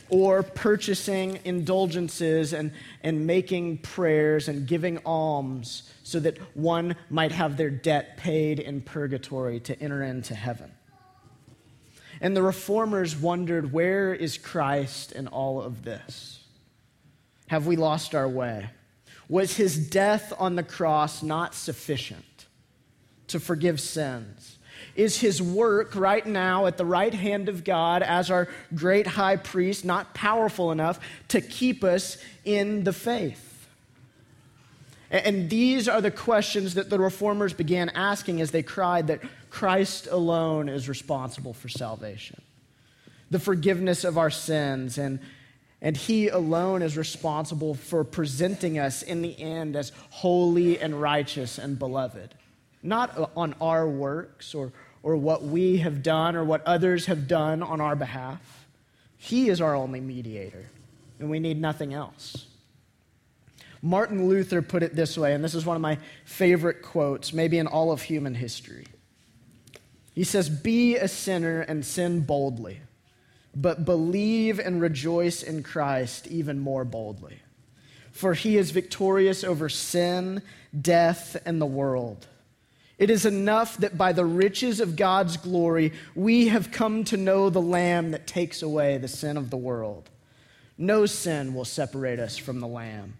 Or 0.09 0.43
purchasing 0.43 1.39
indulgences 1.45 2.53
and, 2.53 2.73
and 3.03 3.27
making 3.27 3.79
prayers 3.79 4.49
and 4.49 4.67
giving 4.67 4.99
alms 5.05 5.91
so 6.03 6.19
that 6.21 6.39
one 6.57 6.97
might 7.09 7.31
have 7.31 7.57
their 7.57 7.71
debt 7.71 8.17
paid 8.17 8.59
in 8.59 8.81
purgatory 8.81 9.61
to 9.61 9.81
enter 9.81 10.03
into 10.03 10.35
heaven. 10.35 10.73
And 12.21 12.37
the 12.37 12.43
reformers 12.43 13.17
wondered 13.17 13.73
where 13.73 14.12
is 14.12 14.37
Christ 14.37 15.12
in 15.12 15.29
all 15.29 15.62
of 15.62 15.85
this? 15.85 16.45
Have 17.47 17.67
we 17.67 17.77
lost 17.77 18.15
our 18.15 18.29
way? 18.29 18.71
Was 19.29 19.57
his 19.57 19.89
death 19.89 20.33
on 20.39 20.57
the 20.57 20.62
cross 20.62 21.23
not 21.23 21.55
sufficient? 21.55 22.25
To 23.30 23.40
forgive 23.40 23.80
sins? 23.80 24.58
Is 24.96 25.18
his 25.18 25.40
work 25.40 25.94
right 25.94 26.25
now 26.25 26.66
at 26.66 26.76
the 26.76 26.84
right 26.84 27.14
hand 27.14 27.49
of 27.49 27.64
God 27.64 28.02
as 28.02 28.30
our 28.30 28.49
great 28.75 29.06
high 29.06 29.37
priest 29.37 29.84
not 29.84 30.14
powerful 30.14 30.72
enough 30.72 31.00
to 31.28 31.40
keep 31.40 31.84
us 31.84 32.18
in 32.44 32.84
the 32.84 32.92
faith? 32.92 33.46
And 35.10 35.50
these 35.50 35.88
are 35.88 36.00
the 36.00 36.10
questions 36.10 36.75
that 36.75 36.88
the 36.88 36.99
reformers 36.99 37.52
began 37.52 37.88
asking 37.90 38.40
as 38.40 38.52
they 38.52 38.62
cried 38.62 39.08
that 39.08 39.20
Christ 39.50 40.06
alone 40.08 40.68
is 40.68 40.88
responsible 40.88 41.52
for 41.52 41.68
salvation, 41.68 42.40
the 43.28 43.40
forgiveness 43.40 44.04
of 44.04 44.16
our 44.16 44.30
sins, 44.30 44.99
and, 44.99 45.18
and 45.82 45.96
He 45.96 46.28
alone 46.28 46.82
is 46.82 46.96
responsible 46.96 47.75
for 47.75 48.04
presenting 48.04 48.78
us 48.78 49.02
in 49.02 49.20
the 49.22 49.37
end 49.40 49.75
as 49.75 49.90
holy 50.10 50.78
and 50.78 51.00
righteous 51.00 51.58
and 51.58 51.76
beloved 51.76 52.34
not 52.82 53.30
on 53.37 53.54
our 53.60 53.88
works 53.88 54.54
or, 54.54 54.72
or 55.02 55.16
what 55.16 55.42
we 55.42 55.78
have 55.78 56.02
done 56.02 56.37
or 56.37 56.44
what 56.44 56.66
others 56.66 57.06
have 57.06 57.28
done 57.28 57.62
on 57.62 57.80
our 57.80 57.96
behalf. 57.96 58.66
He 59.16 59.49
is 59.49 59.60
our 59.60 59.75
only 59.75 60.00
mediator, 60.00 60.66
and 61.18 61.30
we 61.30 61.40
need 61.40 61.60
nothing 61.60 61.92
else. 61.92 62.46
Martin 63.82 64.28
Luther 64.28 64.62
put 64.62 64.82
it 64.82 64.94
this 64.94 65.16
way, 65.16 65.34
and 65.34 65.42
this 65.42 65.54
is 65.54 65.64
one 65.64 65.76
of 65.76 65.82
my 65.82 65.99
favorite 66.25 66.82
quotes, 66.82 67.32
maybe 67.32 67.58
in 67.58 67.66
all 67.66 67.92
of 67.92 68.02
human 68.02 68.34
history. 68.34 68.87
He 70.14 70.25
says, 70.25 70.50
Be 70.50 70.96
a 70.96 71.08
sinner 71.08 71.60
and 71.62 71.84
sin 71.84 72.20
boldly, 72.20 72.80
but 73.54 73.84
believe 73.84 74.58
and 74.58 74.80
rejoice 74.80 75.42
in 75.42 75.62
Christ 75.62 76.26
even 76.26 76.58
more 76.58 76.84
boldly. 76.84 77.40
For 78.12 78.34
he 78.34 78.56
is 78.56 78.70
victorious 78.70 79.44
over 79.44 79.68
sin, 79.68 80.42
death, 80.78 81.37
and 81.46 81.60
the 81.60 81.66
world. 81.66 82.26
It 83.00 83.09
is 83.09 83.25
enough 83.25 83.78
that 83.78 83.97
by 83.97 84.12
the 84.12 84.26
riches 84.26 84.78
of 84.78 84.95
God's 84.95 85.38
glory, 85.38 85.95
we 86.14 86.49
have 86.49 86.71
come 86.71 87.02
to 87.04 87.16
know 87.16 87.49
the 87.49 87.62
Lamb 87.62 88.11
that 88.11 88.26
takes 88.26 88.61
away 88.61 88.99
the 88.99 89.09
sin 89.09 89.38
of 89.38 89.49
the 89.49 89.57
world. 89.57 90.11
No 90.76 91.07
sin 91.07 91.54
will 91.54 91.64
separate 91.64 92.19
us 92.21 92.37
from 92.37 92.61
the 92.61 92.69
Lamb, 92.69 93.14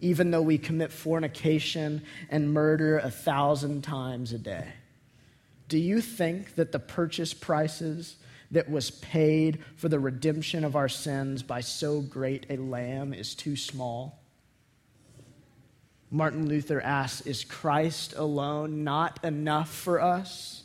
even 0.00 0.30
though 0.30 0.40
we 0.40 0.56
commit 0.56 0.92
fornication 0.92 2.02
and 2.30 2.54
murder 2.54 2.98
a 2.98 3.10
thousand 3.10 3.82
times 3.82 4.32
a 4.32 4.38
day. 4.38 4.68
Do 5.68 5.78
you 5.78 6.00
think 6.00 6.54
that 6.54 6.70
the 6.70 6.78
purchase 6.78 7.34
prices 7.34 8.14
that 8.52 8.70
was 8.70 8.92
paid 8.92 9.58
for 9.74 9.88
the 9.88 9.98
redemption 9.98 10.64
of 10.64 10.76
our 10.76 10.88
sins 10.88 11.42
by 11.42 11.60
so 11.60 12.00
great 12.00 12.46
a 12.50 12.56
lamb 12.56 13.12
is 13.12 13.34
too 13.34 13.56
small? 13.56 14.23
Martin 16.14 16.48
Luther 16.48 16.80
asks, 16.80 17.26
Is 17.26 17.44
Christ 17.44 18.14
alone 18.16 18.84
not 18.84 19.18
enough 19.24 19.68
for 19.68 20.00
us? 20.00 20.62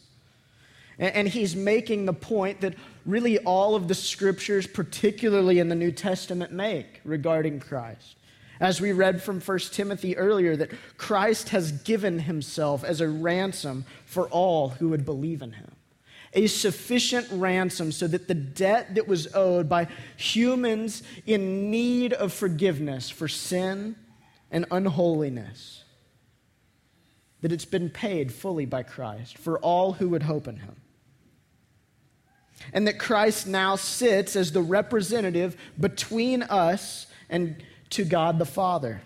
And 0.99 1.27
he's 1.27 1.55
making 1.55 2.05
the 2.05 2.13
point 2.13 2.61
that 2.61 2.75
really 3.05 3.39
all 3.39 3.73
of 3.75 3.87
the 3.87 3.95
scriptures, 3.95 4.67
particularly 4.67 5.57
in 5.59 5.69
the 5.69 5.75
New 5.75 5.91
Testament, 5.91 6.51
make 6.51 7.01
regarding 7.03 7.61
Christ. 7.61 8.17
As 8.59 8.79
we 8.79 8.91
read 8.91 9.23
from 9.23 9.39
1 9.39 9.59
Timothy 9.71 10.15
earlier, 10.17 10.55
that 10.57 10.71
Christ 10.97 11.49
has 11.49 11.71
given 11.71 12.19
himself 12.19 12.83
as 12.83 13.01
a 13.01 13.07
ransom 13.07 13.85
for 14.05 14.27
all 14.29 14.69
who 14.69 14.89
would 14.89 15.05
believe 15.05 15.41
in 15.41 15.53
him. 15.53 15.71
A 16.33 16.45
sufficient 16.45 17.27
ransom 17.31 17.91
so 17.91 18.05
that 18.07 18.27
the 18.27 18.35
debt 18.35 18.93
that 18.95 19.07
was 19.07 19.33
owed 19.33 19.67
by 19.67 19.87
humans 20.15 21.01
in 21.25 21.71
need 21.71 22.13
of 22.13 22.33
forgiveness 22.33 23.09
for 23.09 23.27
sin 23.27 23.95
and 24.51 24.65
unholiness, 24.71 25.83
that 27.41 27.51
it's 27.51 27.65
been 27.65 27.89
paid 27.89 28.31
fully 28.31 28.65
by 28.65 28.83
Christ 28.83 29.37
for 29.37 29.59
all 29.59 29.93
who 29.93 30.09
would 30.09 30.23
hope 30.23 30.47
in 30.47 30.57
him. 30.57 30.75
And 32.73 32.87
that 32.87 32.99
Christ 32.99 33.47
now 33.47 33.75
sits 33.75 34.35
as 34.35 34.51
the 34.51 34.61
representative 34.61 35.55
between 35.79 36.43
us 36.43 37.07
and 37.29 37.63
to 37.91 38.03
God 38.03 38.37
the 38.37 38.45
Father. 38.45 39.01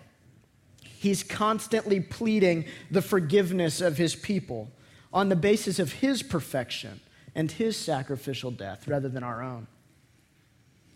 He's 0.82 1.22
constantly 1.22 2.00
pleading 2.00 2.64
the 2.90 3.02
forgiveness 3.02 3.80
of 3.80 3.96
his 3.96 4.16
people 4.16 4.72
on 5.12 5.28
the 5.28 5.36
basis 5.36 5.78
of 5.78 5.92
his 5.92 6.22
perfection 6.22 7.00
and 7.34 7.50
his 7.50 7.76
sacrificial 7.76 8.50
death 8.50 8.88
rather 8.88 9.08
than 9.08 9.22
our 9.22 9.42
own. 9.42 9.66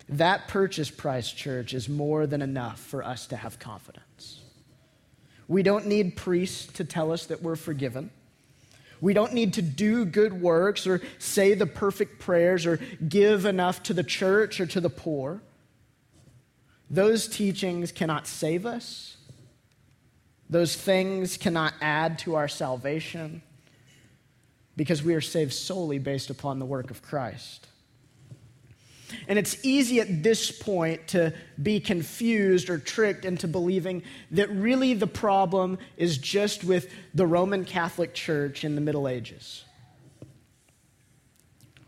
That 0.08 0.48
purchase 0.48 0.90
price, 0.90 1.30
church, 1.30 1.74
is 1.74 1.88
more 1.88 2.26
than 2.26 2.40
enough 2.40 2.80
for 2.80 3.04
us 3.04 3.26
to 3.28 3.36
have 3.36 3.58
confidence. 3.58 4.40
We 5.46 5.62
don't 5.62 5.86
need 5.86 6.16
priests 6.16 6.66
to 6.74 6.84
tell 6.84 7.12
us 7.12 7.26
that 7.26 7.42
we're 7.42 7.56
forgiven. 7.56 8.10
We 9.00 9.14
don't 9.14 9.32
need 9.32 9.54
to 9.54 9.62
do 9.62 10.04
good 10.04 10.40
works 10.40 10.86
or 10.86 11.00
say 11.18 11.54
the 11.54 11.66
perfect 11.66 12.18
prayers 12.18 12.66
or 12.66 12.78
give 13.06 13.44
enough 13.46 13.82
to 13.84 13.94
the 13.94 14.02
church 14.02 14.60
or 14.60 14.66
to 14.66 14.80
the 14.80 14.90
poor. 14.90 15.40
Those 16.90 17.28
teachings 17.28 17.92
cannot 17.92 18.26
save 18.26 18.66
us. 18.66 19.16
Those 20.50 20.74
things 20.74 21.36
cannot 21.36 21.74
add 21.80 22.18
to 22.20 22.34
our 22.34 22.48
salvation 22.48 23.42
because 24.76 25.02
we 25.02 25.14
are 25.14 25.20
saved 25.20 25.52
solely 25.52 25.98
based 25.98 26.30
upon 26.30 26.58
the 26.58 26.64
work 26.64 26.90
of 26.90 27.02
Christ. 27.02 27.67
And 29.26 29.38
it's 29.38 29.64
easy 29.64 30.00
at 30.00 30.22
this 30.22 30.50
point 30.50 31.08
to 31.08 31.32
be 31.62 31.80
confused 31.80 32.68
or 32.70 32.78
tricked 32.78 33.24
into 33.24 33.48
believing 33.48 34.02
that 34.32 34.50
really 34.50 34.94
the 34.94 35.06
problem 35.06 35.78
is 35.96 36.18
just 36.18 36.64
with 36.64 36.92
the 37.14 37.26
Roman 37.26 37.64
Catholic 37.64 38.14
Church 38.14 38.64
in 38.64 38.74
the 38.74 38.80
Middle 38.80 39.08
Ages. 39.08 39.64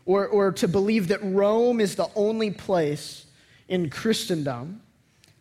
Or, 0.05 0.27
or 0.27 0.51
to 0.53 0.67
believe 0.67 1.09
that 1.09 1.19
Rome 1.23 1.79
is 1.79 1.95
the 1.95 2.09
only 2.15 2.51
place 2.51 3.25
in 3.67 3.89
Christendom 3.89 4.81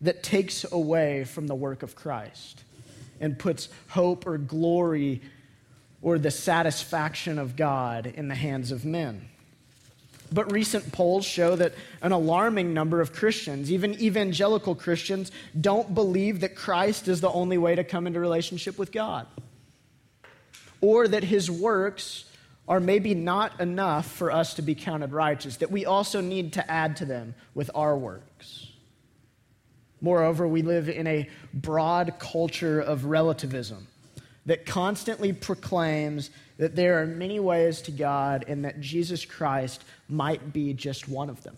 that 0.00 0.22
takes 0.22 0.70
away 0.70 1.24
from 1.24 1.46
the 1.46 1.54
work 1.54 1.82
of 1.82 1.96
Christ 1.96 2.64
and 3.20 3.38
puts 3.38 3.68
hope 3.88 4.26
or 4.26 4.38
glory 4.38 5.20
or 6.02 6.18
the 6.18 6.30
satisfaction 6.30 7.38
of 7.38 7.56
God 7.56 8.06
in 8.06 8.28
the 8.28 8.34
hands 8.34 8.72
of 8.72 8.84
men. 8.84 9.28
But 10.32 10.52
recent 10.52 10.92
polls 10.92 11.24
show 11.24 11.56
that 11.56 11.74
an 12.02 12.12
alarming 12.12 12.72
number 12.72 13.00
of 13.00 13.12
Christians, 13.12 13.70
even 13.70 14.00
evangelical 14.00 14.74
Christians, 14.74 15.32
don't 15.60 15.94
believe 15.94 16.40
that 16.40 16.54
Christ 16.54 17.08
is 17.08 17.20
the 17.20 17.30
only 17.30 17.58
way 17.58 17.74
to 17.74 17.82
come 17.82 18.06
into 18.06 18.20
relationship 18.20 18.78
with 18.78 18.92
God. 18.92 19.26
Or 20.80 21.08
that 21.08 21.24
his 21.24 21.50
works 21.50 22.24
are 22.68 22.80
maybe 22.80 23.14
not 23.14 23.60
enough 23.60 24.06
for 24.06 24.30
us 24.30 24.54
to 24.54 24.62
be 24.62 24.76
counted 24.76 25.12
righteous, 25.12 25.56
that 25.56 25.72
we 25.72 25.84
also 25.84 26.20
need 26.20 26.52
to 26.52 26.70
add 26.70 26.96
to 26.96 27.04
them 27.04 27.34
with 27.52 27.68
our 27.74 27.98
works. 27.98 28.68
Moreover, 30.00 30.46
we 30.46 30.62
live 30.62 30.88
in 30.88 31.06
a 31.08 31.28
broad 31.52 32.14
culture 32.20 32.80
of 32.80 33.04
relativism 33.06 33.88
that 34.46 34.64
constantly 34.66 35.32
proclaims 35.32 36.30
that 36.56 36.76
there 36.76 37.02
are 37.02 37.06
many 37.06 37.38
ways 37.40 37.82
to 37.82 37.90
God 37.90 38.44
and 38.48 38.64
that 38.64 38.80
Jesus 38.80 39.24
Christ 39.24 39.84
might 40.10 40.52
be 40.52 40.72
just 40.72 41.08
one 41.08 41.30
of 41.30 41.42
them. 41.42 41.56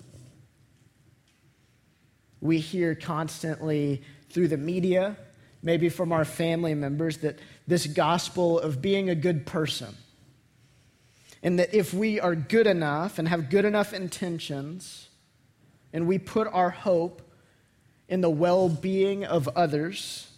We 2.41 2.59
hear 2.59 2.95
constantly 2.95 4.03
through 4.31 4.49
the 4.49 4.57
media, 4.57 5.17
maybe 5.63 5.89
from 5.89 6.13
our 6.13 6.25
family 6.25 6.75
members, 6.75 7.19
that 7.19 7.39
this 7.67 7.87
gospel 7.87 8.59
of 8.59 8.83
being 8.83 9.09
a 9.09 9.15
good 9.15 9.47
person, 9.47 9.95
and 11.43 11.59
that 11.59 11.75
if 11.75 11.95
we 11.95 12.19
are 12.19 12.35
good 12.35 12.67
enough 12.67 13.19
and 13.19 13.29
have 13.29 13.51
good 13.51 13.65
enough 13.65 13.93
intentions, 13.93 15.09
and 15.93 16.07
we 16.07 16.19
put 16.19 16.49
our 16.49 16.71
hope 16.71 17.23
in 18.09 18.21
the 18.21 18.31
well 18.31 18.69
being 18.69 19.25
of 19.25 19.49
others, 19.49 20.32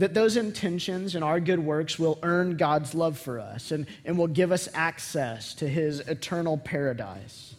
that 0.00 0.14
those 0.14 0.38
intentions 0.38 1.14
and 1.14 1.22
our 1.22 1.38
good 1.40 1.58
works 1.58 1.98
will 1.98 2.18
earn 2.22 2.56
God's 2.56 2.94
love 2.94 3.18
for 3.18 3.38
us 3.38 3.70
and, 3.70 3.86
and 4.02 4.16
will 4.16 4.28
give 4.28 4.50
us 4.50 4.66
access 4.72 5.52
to 5.56 5.68
his 5.68 6.00
eternal 6.00 6.56
paradise. 6.56 7.54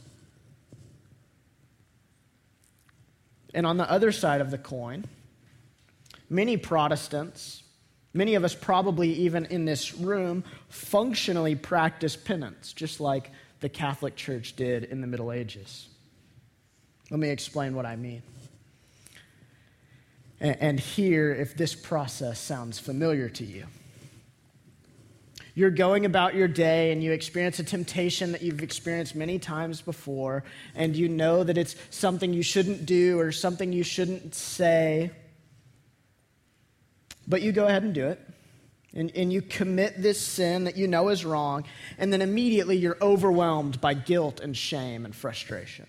And 3.53 3.67
on 3.67 3.77
the 3.77 3.89
other 3.89 4.11
side 4.11 4.41
of 4.41 4.49
the 4.49 4.57
coin, 4.57 5.05
many 6.31 6.57
Protestants, 6.57 7.61
many 8.11 8.33
of 8.33 8.43
us 8.43 8.55
probably 8.55 9.13
even 9.13 9.45
in 9.45 9.65
this 9.65 9.93
room, 9.93 10.43
functionally 10.67 11.53
practice 11.53 12.15
penance, 12.15 12.73
just 12.73 12.99
like 12.99 13.29
the 13.59 13.69
Catholic 13.69 14.15
Church 14.15 14.55
did 14.55 14.85
in 14.85 15.01
the 15.01 15.07
Middle 15.07 15.31
Ages. 15.31 15.89
Let 17.11 17.19
me 17.19 17.29
explain 17.29 17.75
what 17.75 17.85
I 17.85 17.97
mean 17.97 18.23
and 20.41 20.79
hear 20.79 21.31
if 21.31 21.55
this 21.55 21.75
process 21.75 22.39
sounds 22.39 22.79
familiar 22.79 23.29
to 23.29 23.45
you. 23.45 23.65
You're 25.53 25.69
going 25.69 26.05
about 26.05 26.33
your 26.33 26.47
day 26.47 26.91
and 26.91 27.03
you 27.03 27.11
experience 27.11 27.59
a 27.59 27.63
temptation 27.63 28.31
that 28.31 28.41
you've 28.41 28.63
experienced 28.63 29.15
many 29.15 29.37
times 29.37 29.81
before, 29.81 30.43
and 30.75 30.95
you 30.95 31.09
know 31.09 31.43
that 31.43 31.57
it's 31.57 31.75
something 31.89 32.33
you 32.33 32.41
shouldn't 32.41 32.85
do 32.85 33.19
or 33.19 33.31
something 33.31 33.71
you 33.71 33.83
shouldn't 33.83 34.33
say, 34.33 35.11
but 37.27 37.41
you 37.41 37.51
go 37.51 37.67
ahead 37.67 37.83
and 37.83 37.93
do 37.93 38.07
it. 38.07 38.19
And, 38.93 39.09
and 39.15 39.31
you 39.31 39.41
commit 39.41 40.01
this 40.01 40.19
sin 40.19 40.65
that 40.65 40.75
you 40.75 40.85
know 40.85 41.09
is 41.09 41.23
wrong, 41.23 41.63
and 41.97 42.11
then 42.11 42.21
immediately 42.21 42.75
you're 42.75 42.97
overwhelmed 43.01 43.79
by 43.79 43.93
guilt 43.93 44.41
and 44.41 44.55
shame 44.55 45.05
and 45.05 45.15
frustration. 45.15 45.87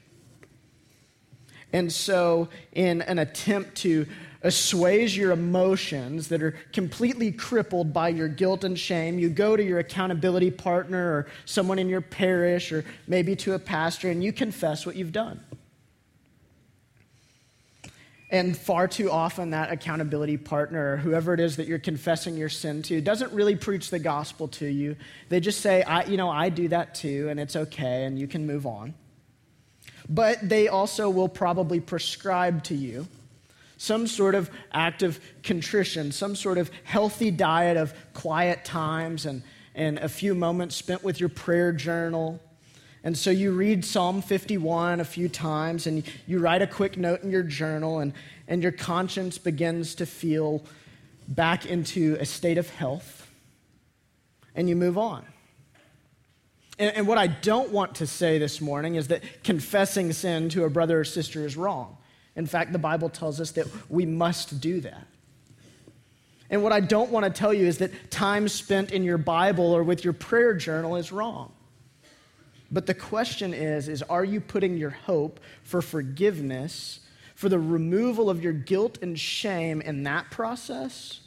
And 1.73 1.93
so, 1.93 2.49
in 2.73 3.03
an 3.03 3.19
attempt 3.19 3.77
to 3.79 4.07
assuage 4.43 5.17
your 5.17 5.31
emotions 5.31 6.29
that 6.29 6.43
are 6.43 6.53
completely 6.73 7.31
crippled 7.31 7.93
by 7.93 8.09
your 8.09 8.29
guilt 8.29 8.65
and 8.65 8.79
shame, 8.79 9.19
you 9.19 9.29
go 9.29 9.57
to 9.57 9.63
your 9.63 9.79
accountability 9.79 10.51
partner 10.51 11.13
or 11.13 11.27
someone 11.45 11.79
in 11.79 11.89
your 11.89 12.01
parish 12.01 12.73
or 12.73 12.85
maybe 13.07 13.37
to 13.37 13.55
a 13.55 13.59
pastor 13.59 14.11
and 14.11 14.23
you 14.23 14.33
confess 14.33 14.85
what 14.85 14.97
you've 14.97 15.13
done. 15.13 15.41
And 18.31 18.57
far 18.57 18.89
too 18.89 19.11
often, 19.11 19.51
that 19.51 19.71
accountability 19.71 20.39
partner, 20.39 20.95
or 20.95 20.97
whoever 20.97 21.35
it 21.35 21.41
is 21.41 21.57
that 21.57 21.67
you're 21.67 21.79
confessing 21.79 22.35
your 22.35 22.49
sin 22.49 22.83
to, 22.85 22.99
doesn't 23.03 23.31
really 23.33 23.57
preach 23.57 23.91
the 23.91 23.99
gospel 23.99 24.49
to 24.49 24.67
you. 24.67 24.97
They 25.29 25.39
just 25.39 25.61
say, 25.61 25.83
I, 25.83 26.05
you 26.07 26.17
know, 26.17 26.31
I 26.31 26.49
do 26.49 26.69
that 26.69 26.95
too, 26.95 27.29
and 27.29 27.39
it's 27.39 27.57
okay, 27.57 28.05
and 28.07 28.19
you 28.19 28.27
can 28.27 28.47
move 28.47 28.65
on. 28.65 28.95
But 30.09 30.49
they 30.49 30.69
also 30.69 31.11
will 31.11 31.29
probably 31.29 31.79
prescribe 31.79 32.65
to 32.65 32.75
you 32.75 33.07
some 33.83 34.07
sort 34.07 34.37
of 34.37 34.49
act 34.71 35.03
of 35.03 35.19
contrition, 35.43 36.13
some 36.13 36.37
sort 36.37 36.57
of 36.57 36.71
healthy 36.85 37.33
diet 37.33 37.77
of 37.77 37.93
quiet 38.15 38.65
times 38.65 39.27
and, 39.27 39.43
and 39.75 39.99
a 39.99 40.09
few 40.09 40.37
moments 40.37 40.77
spent 40.77 41.03
with 41.03 41.19
your 41.19 41.29
prayer 41.29 41.73
journal. 41.73 42.41
And 43.03 43.19
so 43.19 43.33
you 43.33 43.51
read 43.51 43.85
Psalm 43.85 44.23
51 44.23 45.01
a 45.01 45.05
few 45.05 45.29
times 45.29 45.89
and 45.89 46.05
you 46.29 46.39
write 46.39 46.63
a 46.63 46.67
quick 46.69 46.97
note 46.97 47.25
in 47.25 47.33
your 47.33 47.43
journal, 47.43 47.99
and, 47.99 48.13
and 48.47 48.63
your 48.63 48.71
conscience 48.71 49.37
begins 49.37 49.97
to 49.97 50.07
feel 50.07 50.65
back 51.27 51.67
into 51.67 52.17
a 52.21 52.25
state 52.25 52.59
of 52.59 52.71
health, 52.71 53.29
and 54.55 54.69
you 54.69 54.77
move 54.77 54.97
on. 54.97 55.25
And, 56.79 56.99
and 56.99 57.09
what 57.09 57.19
I 57.19 57.27
don't 57.27 57.73
want 57.73 57.97
to 57.97 58.07
say 58.07 58.39
this 58.39 58.61
morning 58.61 58.95
is 58.95 59.09
that 59.09 59.43
confessing 59.43 60.13
sin 60.13 60.51
to 60.51 60.63
a 60.63 60.71
brother 60.71 61.01
or 61.01 61.05
sister 61.05 61.45
is 61.45 61.57
wrong. 61.57 61.97
In 62.37 62.47
fact, 62.47 62.73
the 62.73 62.79
Bible 62.79 63.09
tells 63.09 63.41
us 63.41 63.53
that 63.53 63.67
we 63.89 64.07
must 64.07 64.61
do 64.61 64.81
that. 64.81 65.07
And 66.49 66.63
what 66.63 66.73
I 66.73 66.81
don't 66.81 67.11
want 67.11 67.25
to 67.25 67.31
tell 67.31 67.53
you 67.53 67.67
is 67.67 67.79
that 67.79 68.11
time 68.11 68.47
spent 68.49 68.93
in 68.93 69.05
your 69.05 69.19
Bible 69.19 69.73
or 69.73 69.83
with 69.83 70.05
your 70.05 70.13
prayer 70.13 70.55
journal 70.55 70.97
is 70.97 71.11
wrong. 71.11 71.53
But 72.71 72.87
the 72.87 72.95
question 72.95 73.53
is 73.53 73.89
is 73.89 74.03
are 74.03 74.25
you 74.25 74.41
putting 74.41 74.77
your 74.77 74.91
hope 74.91 75.41
for 75.63 75.83
forgiveness, 75.83 77.01
for 77.35 77.49
the 77.49 77.59
removal 77.59 78.31
of 78.31 78.43
your 78.43 78.53
guilt 78.53 78.99
and 79.03 79.19
shame 79.19 79.81
in 79.81 80.03
that 80.05 80.31
process? 80.31 81.21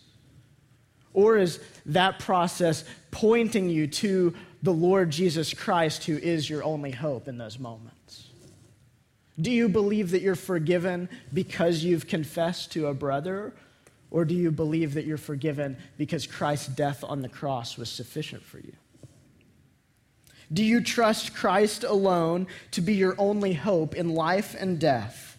Or 1.13 1.37
is 1.37 1.59
that 1.85 2.19
process 2.19 2.83
pointing 3.09 3.69
you 3.69 3.87
to 3.87 4.33
the 4.61 4.73
Lord 4.73 5.11
Jesus 5.11 5.53
Christ 5.53 6.03
who 6.03 6.17
is 6.17 6.49
your 6.49 6.63
only 6.63 6.91
hope 6.91 7.27
in 7.27 7.37
those 7.37 7.57
moments? 7.57 7.94
Do 9.39 9.51
you 9.51 9.67
believe 9.67 10.11
that 10.11 10.21
you're 10.21 10.35
forgiven 10.35 11.09
because 11.33 11.83
you've 11.83 12.07
confessed 12.07 12.71
to 12.73 12.87
a 12.87 12.93
brother? 12.93 13.53
Or 14.11 14.23
do 14.23 14.33
you 14.33 14.51
believe 14.51 14.93
that 14.93 15.05
you're 15.05 15.17
forgiven 15.17 15.77
because 15.97 16.25
Christ's 16.25 16.67
death 16.67 17.03
on 17.03 17.21
the 17.21 17.29
cross 17.29 17.77
was 17.77 17.89
sufficient 17.89 18.43
for 18.43 18.59
you? 18.59 18.73
Do 20.53 20.63
you 20.63 20.81
trust 20.81 21.35
Christ 21.35 21.83
alone 21.83 22.47
to 22.71 22.81
be 22.81 22.93
your 22.93 23.15
only 23.17 23.53
hope 23.53 23.95
in 23.95 24.09
life 24.09 24.55
and 24.57 24.79
death 24.79 25.37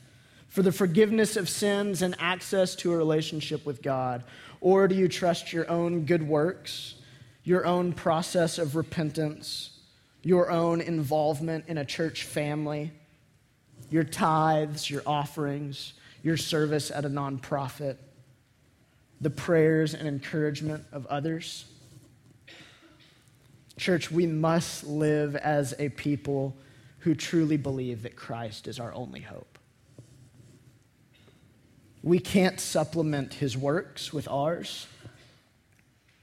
for 0.49 0.63
the 0.63 0.73
forgiveness 0.73 1.37
of 1.37 1.49
sins 1.49 2.03
and 2.03 2.17
access 2.19 2.75
to 2.77 2.93
a 2.93 2.97
relationship 2.97 3.65
with 3.65 3.83
God? 3.83 4.25
Or 4.61 4.89
do 4.89 4.95
you 4.95 5.09
trust 5.09 5.53
your 5.53 5.71
own 5.71 6.05
good 6.05 6.27
works, 6.27 6.97
your 7.45 7.65
own 7.65 7.93
process 7.93 8.59
of 8.59 8.75
repentance, 8.75 9.71
your 10.23 10.51
own 10.51 10.81
involvement 10.81 11.67
in 11.69 11.79
a 11.79 11.85
church 11.85 12.25
family? 12.25 12.91
Your 13.91 14.05
tithes, 14.05 14.91
your 14.91 15.03
offerings, 15.07 15.93
your 16.23 16.37
service 16.37 16.91
at 16.91 17.05
a 17.05 17.09
nonprofit, 17.09 17.97
the 19.21 19.31
prayers 19.31 19.95
and 19.95 20.09
encouragement 20.09 20.85
of 20.93 21.07
others. 21.07 21.67
Church, 23.77 24.11
we 24.11 24.27
must 24.27 24.85
live 24.85 25.37
as 25.37 25.75
a 25.79 25.89
people 25.91 26.57
who 27.01 27.15
truly 27.15 27.57
believe 27.57 28.03
that 28.03 28.17
Christ 28.17 28.67
is 28.67 28.81
our 28.81 28.93
only 28.93 29.21
hope. 29.21 29.59
We 32.03 32.19
can't 32.19 32.59
supplement 32.59 33.35
his 33.35 33.57
works 33.57 34.13
with 34.13 34.29
ours. 34.29 34.87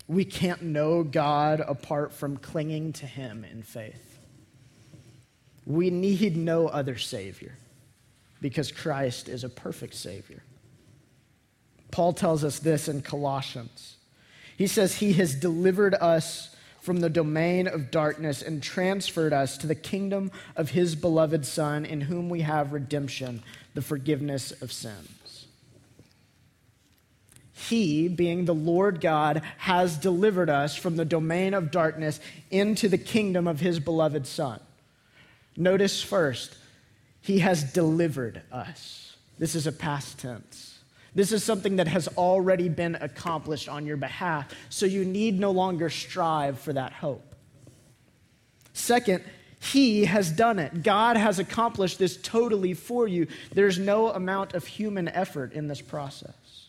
We 0.08 0.26
can't 0.26 0.62
know 0.62 1.04
God 1.04 1.62
apart 1.62 2.13
from 2.13 2.38
clinging 2.38 2.93
to 2.93 3.06
him 3.06 3.45
in 3.49 3.63
faith. 3.63 4.12
We 5.65 5.89
need 5.89 6.36
no 6.36 6.67
other 6.67 6.97
Savior 6.97 7.54
because 8.41 8.71
Christ 8.71 9.30
is 9.30 9.43
a 9.43 9.49
perfect 9.49 9.95
Savior. 9.95 10.43
Paul 11.91 12.13
tells 12.13 12.43
us 12.43 12.60
this 12.60 12.88
in 12.88 13.02
Colossians. 13.02 13.97
He 14.58 14.67
says, 14.67 14.95
He 14.95 15.13
has 15.13 15.36
delivered 15.36 15.95
us 15.95 16.54
from 16.82 16.99
the 16.99 17.10
domain 17.10 17.67
of 17.67 17.91
darkness 17.91 18.41
and 18.41 18.62
transferred 18.62 19.32
us 19.32 19.58
to 19.58 19.67
the 19.67 19.76
kingdom 19.76 20.30
of 20.58 20.71
his 20.71 20.95
beloved 20.95 21.45
Son, 21.45 21.86
in 21.86 22.02
whom 22.02 22.30
we 22.30 22.41
have 22.41 22.73
redemption, 22.73 23.41
the 23.73 23.82
forgiveness 23.82 24.52
of 24.62 24.69
sins. 24.71 25.47
He, 27.54 28.10
being 28.10 28.43
the 28.43 28.54
Lord 28.54 28.99
God, 28.99 29.41
has 29.60 29.95
delivered 29.95 30.49
us 30.49 30.76
from 30.76 30.97
the 30.97 31.06
domain 31.06 31.54
of 31.54 31.71
darkness 31.71 32.19
into 32.52 32.89
the 32.89 32.97
kingdom 32.97 33.47
of 33.47 33.62
his 33.62 33.80
beloved 33.80 34.28
Son. 34.28 34.60
Notice 35.56 36.02
first, 36.02 36.56
he 37.22 37.39
has 37.39 37.63
delivered 37.63 38.42
us. 38.52 39.16
This 39.39 39.56
is 39.56 39.68
a 39.68 39.72
past 39.72 40.20
tense. 40.20 40.80
This 41.16 41.32
is 41.32 41.44
something 41.44 41.76
that 41.76 41.88
has 41.88 42.08
already 42.10 42.70
been 42.70 42.96
accomplished 42.96 43.70
on 43.70 43.86
your 43.86 43.98
behalf, 43.98 44.52
so 44.70 44.86
you 44.86 45.06
need 45.06 45.39
no 45.39 45.52
longer 45.52 45.89
strive 45.89 46.60
for 46.60 46.74
that 46.74 46.92
hope. 46.92 47.36
Second, 48.74 49.24
He 49.60 50.06
has 50.06 50.32
done 50.32 50.60
it. 50.60 50.84
God 50.84 51.16
has 51.16 51.39
accomplished 51.39 52.00
this 52.00 52.18
totally 52.18 52.74
for 52.74 53.08
you. 53.08 53.28
There's 53.54 53.78
no 53.78 54.10
amount 54.10 54.54
of 54.54 54.66
human 54.66 55.08
effort 55.08 55.54
in 55.54 55.68
this 55.68 55.82
process. 55.82 56.68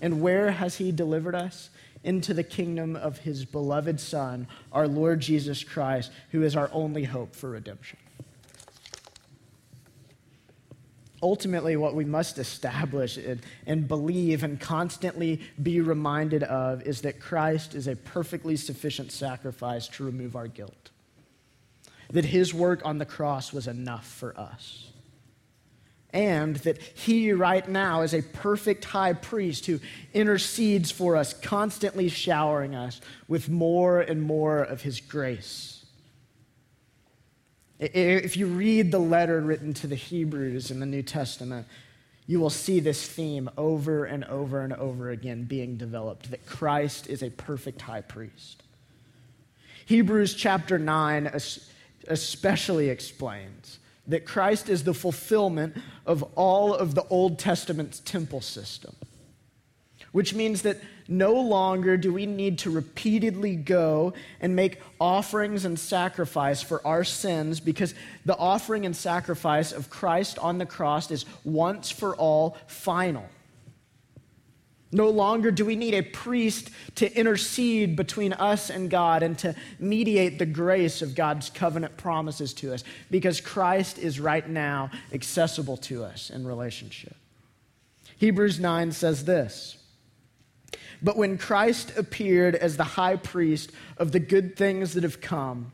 And 0.00 0.20
where 0.20 0.50
has 0.50 0.76
He 0.76 0.92
delivered 0.92 1.34
us? 1.34 1.70
Into 2.06 2.32
the 2.32 2.42
kingdom 2.42 2.96
of 2.96 3.18
His 3.18 3.44
beloved 3.44 4.00
Son, 4.00 4.48
our 4.72 4.88
Lord 4.88 5.20
Jesus 5.20 5.62
Christ, 5.62 6.10
who 6.30 6.42
is 6.42 6.56
our 6.56 6.70
only 6.72 7.04
hope 7.04 7.36
for 7.36 7.50
redemption. 7.50 7.98
ultimately 11.22 11.76
what 11.76 11.94
we 11.94 12.04
must 12.04 12.38
establish 12.38 13.18
and 13.66 13.88
believe 13.88 14.44
and 14.44 14.60
constantly 14.60 15.40
be 15.60 15.80
reminded 15.80 16.42
of 16.44 16.82
is 16.82 17.00
that 17.02 17.20
Christ 17.20 17.74
is 17.74 17.88
a 17.88 17.96
perfectly 17.96 18.56
sufficient 18.56 19.10
sacrifice 19.10 19.88
to 19.88 20.04
remove 20.04 20.36
our 20.36 20.46
guilt. 20.46 20.90
That 22.10 22.26
his 22.26 22.54
work 22.54 22.82
on 22.84 22.98
the 22.98 23.04
cross 23.04 23.52
was 23.52 23.66
enough 23.66 24.06
for 24.06 24.38
us. 24.38 24.92
And 26.16 26.56
that 26.56 26.78
he, 26.78 27.30
right 27.32 27.68
now, 27.68 28.00
is 28.00 28.14
a 28.14 28.22
perfect 28.22 28.86
high 28.86 29.12
priest 29.12 29.66
who 29.66 29.80
intercedes 30.14 30.90
for 30.90 31.14
us, 31.14 31.34
constantly 31.34 32.08
showering 32.08 32.74
us 32.74 33.02
with 33.28 33.50
more 33.50 34.00
and 34.00 34.22
more 34.22 34.60
of 34.60 34.80
his 34.80 34.98
grace. 34.98 35.84
If 37.78 38.34
you 38.34 38.46
read 38.46 38.92
the 38.92 38.98
letter 38.98 39.42
written 39.42 39.74
to 39.74 39.86
the 39.86 39.94
Hebrews 39.94 40.70
in 40.70 40.80
the 40.80 40.86
New 40.86 41.02
Testament, 41.02 41.66
you 42.26 42.40
will 42.40 42.48
see 42.48 42.80
this 42.80 43.06
theme 43.06 43.50
over 43.58 44.06
and 44.06 44.24
over 44.24 44.62
and 44.62 44.72
over 44.72 45.10
again 45.10 45.44
being 45.44 45.76
developed 45.76 46.30
that 46.30 46.46
Christ 46.46 47.08
is 47.08 47.22
a 47.22 47.28
perfect 47.28 47.82
high 47.82 48.00
priest. 48.00 48.62
Hebrews 49.84 50.32
chapter 50.32 50.78
9 50.78 51.30
especially 52.08 52.88
explains 52.88 53.80
that 54.08 54.24
Christ 54.24 54.68
is 54.68 54.84
the 54.84 54.94
fulfillment 54.94 55.76
of 56.04 56.22
all 56.34 56.74
of 56.74 56.94
the 56.94 57.04
Old 57.08 57.38
Testament's 57.38 58.00
temple 58.00 58.40
system 58.40 58.94
which 60.16 60.32
means 60.32 60.62
that 60.62 60.78
no 61.08 61.34
longer 61.34 61.98
do 61.98 62.10
we 62.10 62.24
need 62.24 62.58
to 62.60 62.70
repeatedly 62.70 63.54
go 63.54 64.14
and 64.40 64.56
make 64.56 64.80
offerings 64.98 65.66
and 65.66 65.78
sacrifice 65.78 66.62
for 66.62 66.84
our 66.86 67.04
sins 67.04 67.60
because 67.60 67.94
the 68.24 68.34
offering 68.38 68.86
and 68.86 68.96
sacrifice 68.96 69.72
of 69.72 69.90
Christ 69.90 70.38
on 70.38 70.56
the 70.56 70.64
cross 70.64 71.10
is 71.10 71.26
once 71.44 71.90
for 71.90 72.16
all 72.16 72.56
final. 72.66 73.26
No 74.92 75.08
longer 75.08 75.50
do 75.50 75.64
we 75.64 75.76
need 75.76 75.94
a 75.94 76.02
priest 76.02 76.70
to 76.96 77.12
intercede 77.18 77.96
between 77.96 78.32
us 78.34 78.70
and 78.70 78.88
God 78.88 79.22
and 79.22 79.36
to 79.40 79.54
mediate 79.78 80.38
the 80.38 80.46
grace 80.46 81.02
of 81.02 81.14
God's 81.14 81.50
covenant 81.50 81.96
promises 81.96 82.54
to 82.54 82.72
us 82.72 82.84
because 83.10 83.40
Christ 83.40 83.98
is 83.98 84.20
right 84.20 84.48
now 84.48 84.90
accessible 85.12 85.76
to 85.78 86.04
us 86.04 86.30
in 86.30 86.46
relationship. 86.46 87.16
Hebrews 88.18 88.60
9 88.60 88.92
says 88.92 89.24
this 89.24 89.76
but 91.02 91.16
when 91.16 91.38
Christ 91.38 91.96
appeared 91.96 92.54
as 92.54 92.76
the 92.76 92.84
high 92.84 93.16
priest 93.16 93.70
of 93.98 94.12
the 94.12 94.20
good 94.20 94.56
things 94.56 94.94
that 94.94 95.02
have 95.02 95.20
come, 95.20 95.72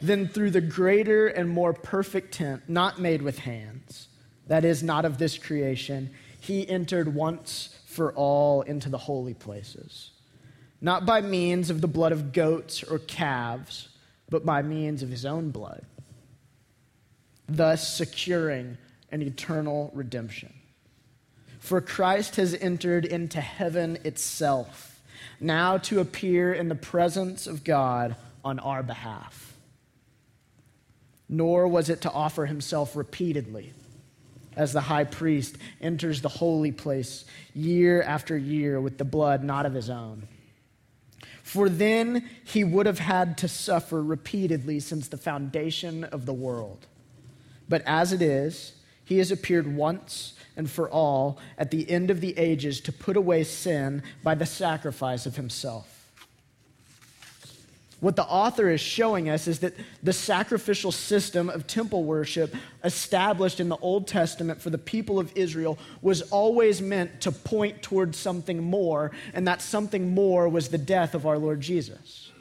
then 0.00 0.28
through 0.28 0.50
the 0.50 0.60
greater 0.60 1.28
and 1.28 1.48
more 1.48 1.72
perfect 1.72 2.34
tent, 2.34 2.62
not 2.68 3.00
made 3.00 3.22
with 3.22 3.40
hands, 3.40 4.08
that 4.46 4.64
is, 4.64 4.82
not 4.82 5.04
of 5.04 5.18
this 5.18 5.38
creation, 5.38 6.10
he 6.40 6.68
entered 6.68 7.14
once 7.14 7.79
for 7.90 8.12
all 8.12 8.62
into 8.62 8.88
the 8.88 8.96
holy 8.96 9.34
places, 9.34 10.10
not 10.80 11.04
by 11.04 11.20
means 11.20 11.70
of 11.70 11.80
the 11.80 11.88
blood 11.88 12.12
of 12.12 12.32
goats 12.32 12.84
or 12.84 13.00
calves, 13.00 13.88
but 14.28 14.46
by 14.46 14.62
means 14.62 15.02
of 15.02 15.08
his 15.08 15.26
own 15.26 15.50
blood, 15.50 15.84
thus 17.48 17.92
securing 17.92 18.78
an 19.10 19.22
eternal 19.22 19.90
redemption. 19.92 20.54
For 21.58 21.80
Christ 21.80 22.36
has 22.36 22.54
entered 22.54 23.04
into 23.04 23.40
heaven 23.40 23.98
itself, 24.04 25.00
now 25.40 25.76
to 25.78 25.98
appear 25.98 26.54
in 26.54 26.68
the 26.68 26.76
presence 26.76 27.48
of 27.48 27.64
God 27.64 28.14
on 28.44 28.60
our 28.60 28.84
behalf. 28.84 29.56
Nor 31.28 31.66
was 31.66 31.90
it 31.90 32.02
to 32.02 32.10
offer 32.12 32.46
himself 32.46 32.94
repeatedly, 32.94 33.72
as 34.56 34.72
the 34.72 34.80
high 34.80 35.04
priest 35.04 35.56
enters 35.80 36.20
the 36.20 36.28
holy 36.28 36.72
place 36.72 37.24
year 37.54 38.02
after 38.02 38.36
year 38.36 38.80
with 38.80 38.98
the 38.98 39.04
blood 39.04 39.44
not 39.44 39.66
of 39.66 39.74
his 39.74 39.90
own. 39.90 40.26
For 41.42 41.68
then 41.68 42.28
he 42.44 42.62
would 42.64 42.86
have 42.86 42.98
had 42.98 43.38
to 43.38 43.48
suffer 43.48 44.02
repeatedly 44.02 44.80
since 44.80 45.08
the 45.08 45.16
foundation 45.16 46.04
of 46.04 46.26
the 46.26 46.32
world. 46.32 46.86
But 47.68 47.82
as 47.86 48.12
it 48.12 48.22
is, 48.22 48.74
he 49.04 49.18
has 49.18 49.32
appeared 49.32 49.74
once 49.74 50.34
and 50.56 50.70
for 50.70 50.88
all 50.88 51.38
at 51.58 51.70
the 51.70 51.90
end 51.90 52.10
of 52.10 52.20
the 52.20 52.38
ages 52.38 52.80
to 52.82 52.92
put 52.92 53.16
away 53.16 53.44
sin 53.44 54.02
by 54.22 54.34
the 54.34 54.46
sacrifice 54.46 55.26
of 55.26 55.36
himself. 55.36 55.99
What 58.00 58.16
the 58.16 58.24
author 58.24 58.70
is 58.70 58.80
showing 58.80 59.28
us 59.28 59.46
is 59.46 59.58
that 59.58 59.74
the 60.02 60.14
sacrificial 60.14 60.90
system 60.90 61.50
of 61.50 61.66
temple 61.66 62.04
worship 62.04 62.54
established 62.82 63.60
in 63.60 63.68
the 63.68 63.76
Old 63.76 64.08
Testament 64.08 64.62
for 64.62 64.70
the 64.70 64.78
people 64.78 65.18
of 65.18 65.30
Israel 65.34 65.78
was 66.00 66.22
always 66.22 66.80
meant 66.80 67.20
to 67.22 67.32
point 67.32 67.82
towards 67.82 68.16
something 68.16 68.62
more, 68.62 69.10
and 69.34 69.46
that 69.46 69.60
something 69.60 70.14
more 70.14 70.48
was 70.48 70.68
the 70.68 70.78
death 70.78 71.14
of 71.14 71.26
our 71.26 71.36
Lord 71.36 71.60
Jesus. 71.60 72.32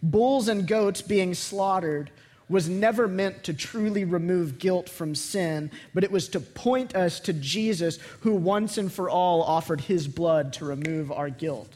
Bulls 0.00 0.46
and 0.46 0.66
goats 0.66 1.02
being 1.02 1.34
slaughtered 1.34 2.10
was 2.48 2.68
never 2.68 3.08
meant 3.08 3.42
to 3.44 3.54
truly 3.54 4.04
remove 4.04 4.58
guilt 4.58 4.88
from 4.88 5.14
sin, 5.14 5.70
but 5.92 6.04
it 6.04 6.12
was 6.12 6.28
to 6.28 6.40
point 6.40 6.94
us 6.94 7.18
to 7.18 7.32
Jesus, 7.32 7.98
who 8.20 8.34
once 8.34 8.78
and 8.78 8.92
for 8.92 9.10
all 9.10 9.42
offered 9.42 9.80
his 9.80 10.06
blood 10.06 10.52
to 10.52 10.64
remove 10.64 11.10
our 11.10 11.30
guilt 11.30 11.72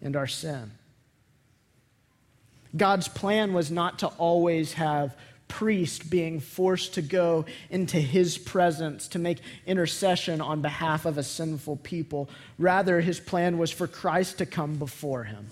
and 0.00 0.16
our 0.16 0.26
sin. 0.26 0.70
God's 2.76 3.08
plan 3.08 3.52
was 3.52 3.70
not 3.70 4.00
to 4.00 4.08
always 4.08 4.74
have 4.74 5.16
priest 5.46 6.10
being 6.10 6.40
forced 6.40 6.94
to 6.94 7.02
go 7.02 7.44
into 7.70 7.98
his 7.98 8.38
presence 8.38 9.08
to 9.08 9.18
make 9.18 9.38
intercession 9.66 10.40
on 10.40 10.62
behalf 10.62 11.04
of 11.04 11.18
a 11.18 11.22
sinful 11.22 11.76
people. 11.76 12.28
Rather, 12.58 13.00
his 13.00 13.20
plan 13.20 13.58
was 13.58 13.70
for 13.70 13.86
Christ 13.86 14.38
to 14.38 14.46
come 14.46 14.76
before 14.76 15.24
him 15.24 15.46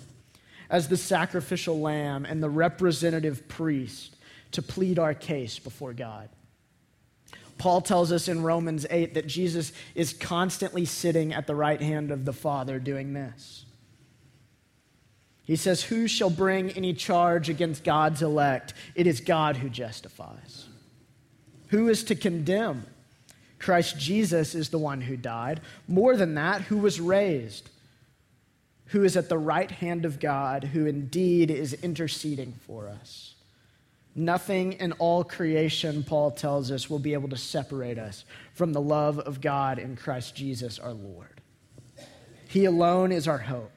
as 0.70 0.88
the 0.88 0.96
sacrificial 0.96 1.78
lamb 1.78 2.24
and 2.24 2.42
the 2.42 2.48
representative 2.50 3.46
priest 3.46 4.16
to 4.52 4.62
plead 4.62 4.98
our 4.98 5.14
case 5.14 5.58
before 5.58 5.92
God. 5.92 6.30
Paul 7.58 7.82
tells 7.82 8.10
us 8.10 8.26
in 8.26 8.42
Romans 8.42 8.86
8 8.90 9.14
that 9.14 9.26
Jesus 9.26 9.72
is 9.94 10.14
constantly 10.14 10.84
sitting 10.84 11.32
at 11.32 11.46
the 11.46 11.54
right 11.54 11.80
hand 11.80 12.10
of 12.10 12.24
the 12.24 12.32
Father 12.32 12.80
doing 12.80 13.12
this. 13.12 13.66
He 15.44 15.56
says, 15.56 15.82
Who 15.82 16.06
shall 16.06 16.30
bring 16.30 16.70
any 16.70 16.94
charge 16.94 17.48
against 17.48 17.84
God's 17.84 18.22
elect? 18.22 18.74
It 18.94 19.06
is 19.06 19.20
God 19.20 19.56
who 19.56 19.68
justifies. 19.68 20.66
Who 21.68 21.88
is 21.88 22.04
to 22.04 22.14
condemn? 22.14 22.86
Christ 23.58 23.98
Jesus 23.98 24.54
is 24.54 24.68
the 24.68 24.78
one 24.78 25.00
who 25.00 25.16
died. 25.16 25.60
More 25.88 26.16
than 26.16 26.34
that, 26.34 26.62
who 26.62 26.78
was 26.78 27.00
raised, 27.00 27.70
who 28.86 29.04
is 29.04 29.16
at 29.16 29.28
the 29.28 29.38
right 29.38 29.70
hand 29.70 30.04
of 30.04 30.20
God, 30.20 30.64
who 30.64 30.86
indeed 30.86 31.50
is 31.50 31.72
interceding 31.74 32.54
for 32.66 32.88
us. 32.88 33.34
Nothing 34.14 34.74
in 34.74 34.92
all 34.92 35.24
creation, 35.24 36.02
Paul 36.02 36.32
tells 36.32 36.70
us, 36.70 36.90
will 36.90 36.98
be 36.98 37.14
able 37.14 37.30
to 37.30 37.36
separate 37.36 37.98
us 37.98 38.24
from 38.52 38.72
the 38.72 38.80
love 38.80 39.18
of 39.18 39.40
God 39.40 39.78
in 39.78 39.96
Christ 39.96 40.34
Jesus 40.34 40.78
our 40.78 40.92
Lord. 40.92 41.40
He 42.48 42.66
alone 42.66 43.12
is 43.12 43.26
our 43.26 43.38
hope. 43.38 43.72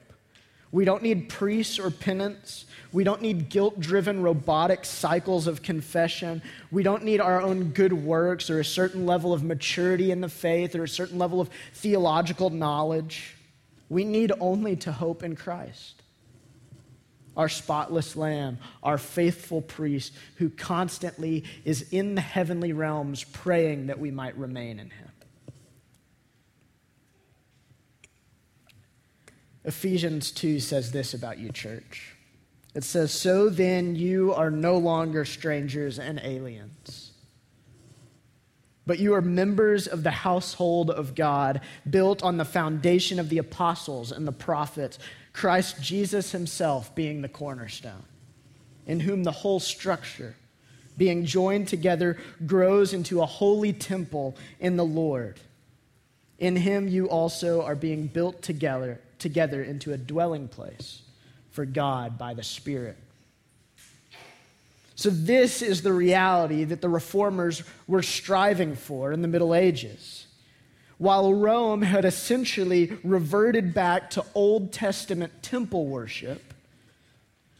We 0.72 0.84
don't 0.84 1.02
need 1.02 1.28
priests 1.28 1.78
or 1.78 1.90
penance. 1.90 2.66
We 2.92 3.04
don't 3.04 3.22
need 3.22 3.48
guilt 3.48 3.78
driven 3.80 4.22
robotic 4.22 4.84
cycles 4.84 5.46
of 5.46 5.62
confession. 5.62 6.42
We 6.70 6.82
don't 6.82 7.04
need 7.04 7.20
our 7.20 7.40
own 7.40 7.70
good 7.70 7.92
works 7.92 8.50
or 8.50 8.60
a 8.60 8.64
certain 8.64 9.06
level 9.06 9.32
of 9.32 9.42
maturity 9.42 10.10
in 10.10 10.20
the 10.20 10.28
faith 10.28 10.74
or 10.74 10.84
a 10.84 10.88
certain 10.88 11.18
level 11.18 11.40
of 11.40 11.50
theological 11.74 12.50
knowledge. 12.50 13.36
We 13.88 14.04
need 14.04 14.32
only 14.40 14.76
to 14.76 14.92
hope 14.92 15.22
in 15.22 15.36
Christ. 15.36 16.02
our 17.36 17.48
spotless 17.48 18.16
lamb, 18.16 18.58
our 18.82 18.98
faithful 18.98 19.60
priest 19.60 20.12
who 20.36 20.48
constantly 20.48 21.44
is 21.64 21.86
in 21.92 22.14
the 22.14 22.20
heavenly 22.20 22.72
realms 22.72 23.24
praying 23.24 23.88
that 23.88 23.98
we 23.98 24.10
might 24.10 24.36
remain 24.38 24.78
in 24.80 24.90
him. 24.90 25.10
Ephesians 29.66 30.30
2 30.30 30.60
says 30.60 30.92
this 30.92 31.12
about 31.12 31.38
you, 31.38 31.50
church. 31.50 32.14
It 32.74 32.84
says, 32.84 33.12
So 33.12 33.48
then 33.48 33.96
you 33.96 34.32
are 34.32 34.50
no 34.50 34.78
longer 34.78 35.24
strangers 35.24 35.98
and 35.98 36.20
aliens, 36.22 37.10
but 38.86 39.00
you 39.00 39.14
are 39.14 39.20
members 39.20 39.88
of 39.88 40.04
the 40.04 40.12
household 40.12 40.88
of 40.88 41.16
God, 41.16 41.62
built 41.88 42.22
on 42.22 42.36
the 42.36 42.44
foundation 42.44 43.18
of 43.18 43.28
the 43.28 43.38
apostles 43.38 44.12
and 44.12 44.24
the 44.24 44.32
prophets, 44.32 45.00
Christ 45.32 45.82
Jesus 45.82 46.30
himself 46.30 46.94
being 46.94 47.22
the 47.22 47.28
cornerstone, 47.28 48.04
in 48.86 49.00
whom 49.00 49.24
the 49.24 49.32
whole 49.32 49.58
structure, 49.58 50.36
being 50.96 51.26
joined 51.26 51.66
together, 51.66 52.18
grows 52.46 52.92
into 52.92 53.20
a 53.20 53.26
holy 53.26 53.72
temple 53.72 54.36
in 54.60 54.76
the 54.76 54.84
Lord. 54.84 55.40
In 56.38 56.54
him 56.54 56.86
you 56.86 57.08
also 57.08 57.62
are 57.62 57.74
being 57.74 58.06
built 58.06 58.42
together 58.42 59.00
together 59.26 59.60
into 59.60 59.92
a 59.92 59.96
dwelling 59.98 60.46
place 60.46 61.02
for 61.50 61.64
God 61.64 62.16
by 62.16 62.32
the 62.32 62.44
Spirit. 62.44 62.96
So, 64.94 65.10
this 65.10 65.62
is 65.62 65.82
the 65.82 65.92
reality 65.92 66.62
that 66.62 66.80
the 66.80 66.88
reformers 66.88 67.64
were 67.88 68.02
striving 68.02 68.76
for 68.76 69.10
in 69.10 69.20
the 69.20 69.28
Middle 69.28 69.52
Ages. 69.52 70.26
While 70.98 71.34
Rome 71.34 71.82
had 71.82 72.04
essentially 72.04 72.96
reverted 73.02 73.74
back 73.74 74.10
to 74.10 74.24
Old 74.32 74.72
Testament 74.72 75.42
temple 75.42 75.86
worship, 75.86 76.54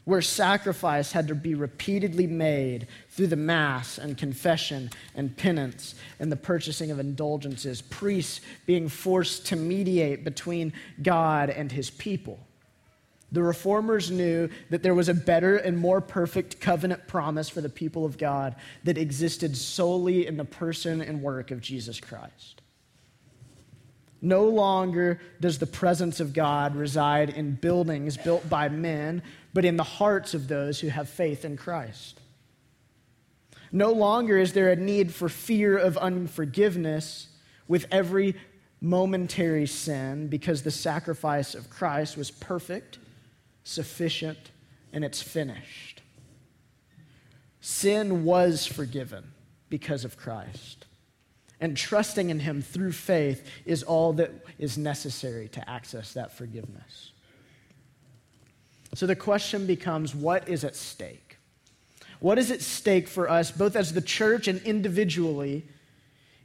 where 0.07 0.21
sacrifice 0.21 1.11
had 1.11 1.27
to 1.27 1.35
be 1.35 1.53
repeatedly 1.53 2.25
made 2.25 2.87
through 3.09 3.27
the 3.27 3.35
Mass 3.35 3.97
and 3.97 4.17
confession 4.17 4.89
and 5.15 5.35
penance 5.35 5.95
and 6.21 6.31
the 6.31 6.35
purchasing 6.37 6.91
of 6.91 6.97
indulgences, 6.97 7.81
priests 7.81 8.39
being 8.65 8.87
forced 8.87 9.47
to 9.47 9.57
mediate 9.57 10.23
between 10.23 10.71
God 11.01 11.49
and 11.49 11.69
his 11.69 11.89
people. 11.89 12.39
The 13.33 13.43
reformers 13.43 14.09
knew 14.09 14.47
that 14.69 14.81
there 14.81 14.95
was 14.95 15.09
a 15.09 15.13
better 15.13 15.57
and 15.57 15.77
more 15.77 15.99
perfect 15.99 16.61
covenant 16.61 17.05
promise 17.09 17.49
for 17.49 17.59
the 17.59 17.67
people 17.67 18.05
of 18.05 18.17
God 18.17 18.55
that 18.85 18.97
existed 18.97 19.57
solely 19.57 20.25
in 20.25 20.37
the 20.37 20.45
person 20.45 21.01
and 21.01 21.21
work 21.21 21.51
of 21.51 21.59
Jesus 21.59 21.99
Christ. 21.99 22.61
No 24.21 24.45
longer 24.45 25.19
does 25.39 25.59
the 25.59 25.67
presence 25.67 26.19
of 26.19 26.33
God 26.33 26.75
reside 26.75 27.29
in 27.29 27.55
buildings 27.55 28.17
built 28.17 28.49
by 28.49 28.67
men, 28.67 29.21
but 29.57 29.65
in 29.65 29.75
the 29.75 29.81
hearts 29.81 30.35
of 30.35 30.47
those 30.47 30.79
who 30.79 30.87
have 30.87 31.09
faith 31.09 31.43
in 31.43 31.57
Christ. 31.57 32.19
No 33.71 33.91
longer 33.91 34.37
is 34.37 34.53
there 34.53 34.69
a 34.69 34.75
need 34.75 35.11
for 35.11 35.29
fear 35.29 35.75
of 35.75 35.97
unforgiveness 35.97 37.29
with 37.67 37.87
every 37.89 38.35
momentary 38.81 39.65
sin 39.65 40.27
because 40.27 40.61
the 40.61 40.69
sacrifice 40.69 41.55
of 41.55 41.71
Christ 41.71 42.17
was 42.17 42.29
perfect, 42.29 42.99
sufficient, 43.63 44.37
and 44.93 45.03
it's 45.03 45.23
finished. 45.23 46.03
Sin 47.59 48.25
was 48.25 48.67
forgiven 48.67 49.23
because 49.69 50.05
of 50.05 50.17
Christ. 50.17 50.85
And 51.59 51.75
trusting 51.75 52.29
in 52.29 52.41
Him 52.41 52.61
through 52.61 52.91
faith 52.91 53.43
is 53.65 53.81
all 53.81 54.13
that 54.13 54.29
is 54.59 54.77
necessary 54.77 55.47
to 55.47 55.67
access 55.67 56.13
that 56.13 56.37
forgiveness. 56.37 57.11
So 58.93 59.05
the 59.05 59.15
question 59.15 59.65
becomes 59.65 60.15
what 60.15 60.47
is 60.47 60.63
at 60.63 60.75
stake? 60.75 61.37
What 62.19 62.37
is 62.37 62.49
at 62.51 62.61
stake 62.61 63.07
for 63.07 63.29
us, 63.29 63.51
both 63.51 63.75
as 63.75 63.93
the 63.93 64.01
church 64.01 64.47
and 64.47 64.61
individually, 64.63 65.65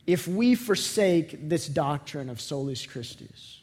if 0.07 0.29
we 0.29 0.55
forsake 0.55 1.49
this 1.49 1.67
doctrine 1.67 2.29
of 2.29 2.41
Solus 2.41 2.85
Christus? 2.85 3.61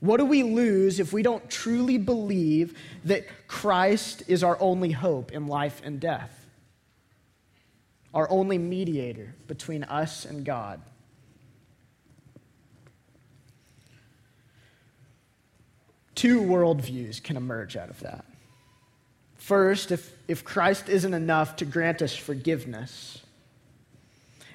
What 0.00 0.16
do 0.16 0.24
we 0.24 0.42
lose 0.42 1.00
if 1.00 1.12
we 1.12 1.22
don't 1.22 1.48
truly 1.50 1.98
believe 1.98 2.76
that 3.04 3.26
Christ 3.46 4.22
is 4.26 4.42
our 4.42 4.60
only 4.60 4.92
hope 4.92 5.32
in 5.32 5.46
life 5.46 5.80
and 5.84 6.00
death? 6.00 6.38
our 8.14 8.30
only 8.30 8.58
mediator 8.58 9.34
between 9.46 9.84
us 9.84 10.24
and 10.24 10.44
God. 10.44 10.80
Two 16.18 16.40
worldviews 16.40 17.22
can 17.22 17.36
emerge 17.36 17.76
out 17.76 17.90
of 17.90 18.00
that. 18.00 18.24
First, 19.36 19.92
if, 19.92 20.12
if 20.26 20.44
Christ 20.44 20.88
isn't 20.88 21.14
enough 21.14 21.54
to 21.56 21.64
grant 21.64 22.02
us 22.02 22.12
forgiveness, 22.12 23.22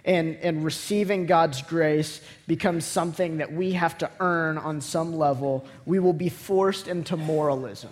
and, 0.03 0.35
and 0.41 0.65
receiving 0.65 1.25
God's 1.25 1.61
grace 1.61 2.19
becomes 2.47 2.83
something 2.83 3.37
that 3.37 3.53
we 3.53 3.71
have 3.71 3.97
to 3.99 4.11
earn 4.19 4.57
on 4.57 4.81
some 4.81 5.15
level, 5.17 5.65
we 5.85 5.99
will 5.99 6.11
be 6.11 6.27
forced 6.27 6.89
into 6.89 7.15
moralism 7.15 7.91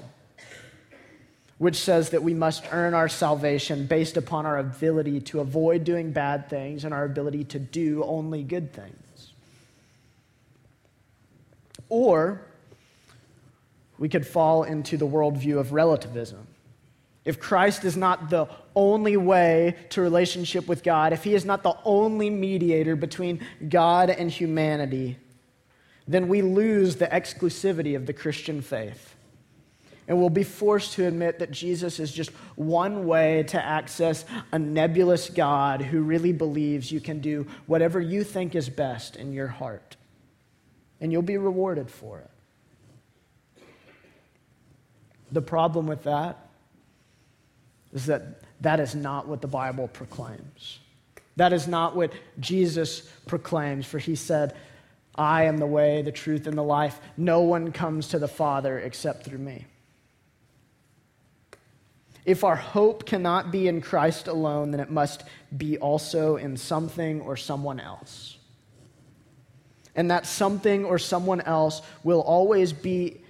which 1.59 1.75
says 1.75 2.09
that 2.09 2.23
we 2.23 2.33
must 2.33 2.65
earn 2.71 2.95
our 2.95 3.07
salvation 3.07 3.85
based 3.85 4.17
upon 4.17 4.47
our 4.47 4.57
ability 4.57 5.21
to 5.21 5.39
avoid 5.39 5.83
doing 5.83 6.11
bad 6.11 6.49
things 6.49 6.83
and 6.83 6.91
our 6.91 7.05
ability 7.05 7.43
to 7.43 7.59
do 7.59 8.03
only 8.03 8.41
good 8.41 8.73
things. 8.73 9.31
Or 11.87 12.41
we 14.01 14.09
could 14.09 14.25
fall 14.25 14.63
into 14.63 14.97
the 14.97 15.05
worldview 15.05 15.59
of 15.59 15.73
relativism. 15.73 16.47
If 17.23 17.39
Christ 17.39 17.85
is 17.85 17.95
not 17.95 18.31
the 18.31 18.47
only 18.75 19.15
way 19.15 19.75
to 19.91 20.01
relationship 20.01 20.67
with 20.67 20.81
God, 20.81 21.13
if 21.13 21.23
he 21.23 21.35
is 21.35 21.45
not 21.45 21.61
the 21.61 21.75
only 21.85 22.31
mediator 22.31 22.95
between 22.95 23.45
God 23.69 24.09
and 24.09 24.31
humanity, 24.31 25.17
then 26.07 26.27
we 26.27 26.41
lose 26.41 26.95
the 26.95 27.05
exclusivity 27.05 27.95
of 27.95 28.07
the 28.07 28.13
Christian 28.13 28.63
faith 28.63 29.15
and 30.07 30.19
we'll 30.19 30.29
be 30.29 30.43
forced 30.43 30.93
to 30.93 31.05
admit 31.05 31.39
that 31.39 31.51
Jesus 31.51 31.99
is 31.99 32.11
just 32.11 32.31
one 32.55 33.05
way 33.05 33.43
to 33.43 33.63
access 33.63 34.25
a 34.51 34.57
nebulous 34.57 35.29
God 35.29 35.81
who 35.81 36.01
really 36.01 36.33
believes 36.33 36.91
you 36.91 36.99
can 36.99 37.19
do 37.19 37.45
whatever 37.67 38.01
you 38.01 38.23
think 38.23 38.55
is 38.55 38.67
best 38.67 39.15
in 39.15 39.31
your 39.31 39.47
heart. 39.47 39.95
And 40.99 41.11
you'll 41.11 41.21
be 41.21 41.37
rewarded 41.37 41.89
for 41.89 42.19
it. 42.19 42.30
The 45.31 45.41
problem 45.41 45.87
with 45.87 46.03
that 46.03 46.49
is 47.93 48.05
that 48.07 48.41
that 48.61 48.79
is 48.79 48.95
not 48.95 49.27
what 49.27 49.41
the 49.41 49.47
Bible 49.47 49.87
proclaims. 49.87 50.79
That 51.35 51.53
is 51.53 51.67
not 51.67 51.95
what 51.95 52.11
Jesus 52.39 53.01
proclaims, 53.25 53.85
for 53.85 53.99
he 53.99 54.15
said, 54.15 54.55
I 55.15 55.43
am 55.43 55.57
the 55.57 55.65
way, 55.65 56.01
the 56.01 56.11
truth, 56.11 56.47
and 56.47 56.57
the 56.57 56.63
life. 56.63 56.99
No 57.17 57.41
one 57.41 57.71
comes 57.71 58.09
to 58.09 58.19
the 58.19 58.27
Father 58.27 58.79
except 58.79 59.23
through 59.25 59.39
me. 59.39 59.65
If 62.23 62.43
our 62.43 62.55
hope 62.55 63.05
cannot 63.05 63.51
be 63.51 63.67
in 63.67 63.81
Christ 63.81 64.27
alone, 64.27 64.71
then 64.71 64.79
it 64.79 64.91
must 64.91 65.23
be 65.55 65.77
also 65.77 66.35
in 66.35 66.55
something 66.55 67.21
or 67.21 67.35
someone 67.35 67.79
else. 67.79 68.37
And 69.95 70.11
that 70.11 70.25
something 70.25 70.85
or 70.85 70.99
someone 70.99 71.41
else 71.41 71.81
will 72.03 72.21
always 72.21 72.71
be 72.73 73.20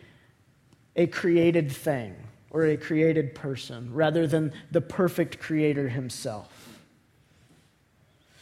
a 0.96 1.08
created 1.08 1.72
thing 1.72 2.16
or 2.50 2.66
a 2.66 2.78
created 2.78 3.34
person 3.34 3.94
rather 3.94 4.28
than 4.28 4.52
the 4.72 4.82
perfect 4.82 5.40
creator 5.40 5.90
himself. 5.90 6.80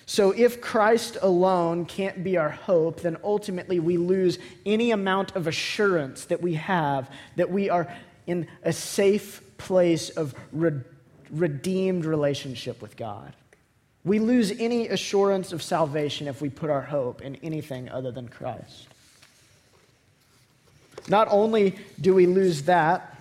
So, 0.06 0.32
if 0.32 0.60
Christ 0.60 1.18
alone 1.22 1.86
can't 1.86 2.24
be 2.24 2.36
our 2.36 2.50
hope, 2.50 3.02
then 3.02 3.18
ultimately 3.24 3.80
we 3.80 3.98
lose 3.98 4.40
any 4.66 4.90
amount 4.90 5.36
of 5.36 5.46
assurance 5.46 6.26
that 6.26 6.42
we 6.42 6.56
have 6.56 7.12
that 7.36 7.52
we 7.52 7.70
are 7.70 7.96
in 8.26 8.48
a 8.64 8.74
safe 8.74 9.44
place 9.60 10.10
of 10.10 10.34
re- 10.52 10.82
redeemed 11.30 12.06
relationship 12.06 12.82
with 12.82 12.98
God. 12.98 13.34
We 14.04 14.18
lose 14.18 14.52
any 14.52 14.88
assurance 14.88 15.52
of 15.52 15.62
salvation 15.62 16.28
if 16.28 16.42
we 16.42 16.50
put 16.50 16.72
our 16.72 16.82
hope 16.82 17.22
in 17.22 17.36
anything 17.38 17.88
other 17.90 18.12
than 18.12 18.30
Christ. 18.30 18.88
Not 21.08 21.28
only 21.32 21.78
do 22.00 22.14
we 22.14 22.26
lose 22.26 22.64
that, 22.64 23.16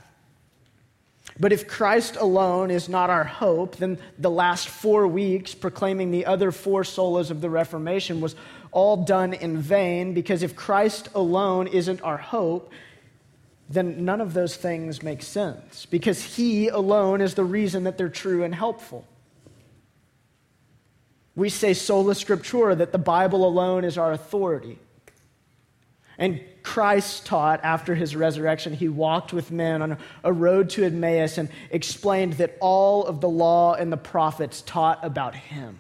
but 1.41 1.53
if 1.53 1.69
Christ 1.69 2.17
alone 2.17 2.71
is 2.71 2.89
not 2.89 3.11
our 3.11 3.25
hope, 3.25 3.77
then 3.77 3.99
the 4.19 4.31
last 4.31 4.69
four 4.69 5.07
weeks 5.07 5.55
proclaiming 5.55 6.11
the 6.11 6.27
other 6.27 6.51
four 6.51 6.83
solas 6.83 7.31
of 7.31 7.41
the 7.41 7.51
Reformation 7.51 8.21
was 8.21 8.35
all 8.73 9.05
done 9.05 9.33
in 9.33 9.59
vain 9.59 10.15
because 10.15 10.43
if 10.43 10.57
Christ 10.57 11.09
alone 11.15 11.69
isn't 11.69 12.03
our 12.03 12.17
hope, 12.17 12.73
then 13.71 14.05
none 14.05 14.21
of 14.21 14.35
those 14.35 14.57
things 14.57 15.03
make 15.03 15.23
sense 15.23 15.87
because 15.87 16.37
He 16.37 16.69
alone 16.69 17.21
is 17.21 17.35
the 17.35 17.45
reason 17.45 17.85
that 17.85 17.99
they're 17.99 18.09
true 18.09 18.43
and 18.43 18.55
helpful. 18.55 19.07
We 21.37 21.51
say 21.51 21.73
sola 21.73 22.15
scriptura, 22.15 22.79
that 22.79 22.91
the 22.91 22.99
Bible 22.99 23.47
alone 23.47 23.85
is 23.85 23.97
our 23.97 24.13
authority. 24.13 24.79
And 26.19 26.41
Christ 26.65 27.27
taught 27.27 27.61
after 27.63 27.95
his 27.95 28.17
resurrection, 28.17 28.75
he 28.75 28.89
walked 28.89 29.33
with 29.33 29.53
men 29.53 29.81
on 29.81 29.99
a 30.25 30.33
road 30.33 30.71
to 30.71 30.85
Emmaus 30.85 31.39
and 31.39 31.49
explained 31.71 32.35
that 32.35 32.57
all 32.61 33.07
of 33.07 33.21
the 33.21 33.29
law 33.29 33.75
and 33.75 33.93
the 33.93 33.97
prophets 33.97 34.63
taught 34.63 35.05
about 35.05 35.37
him. 35.37 35.79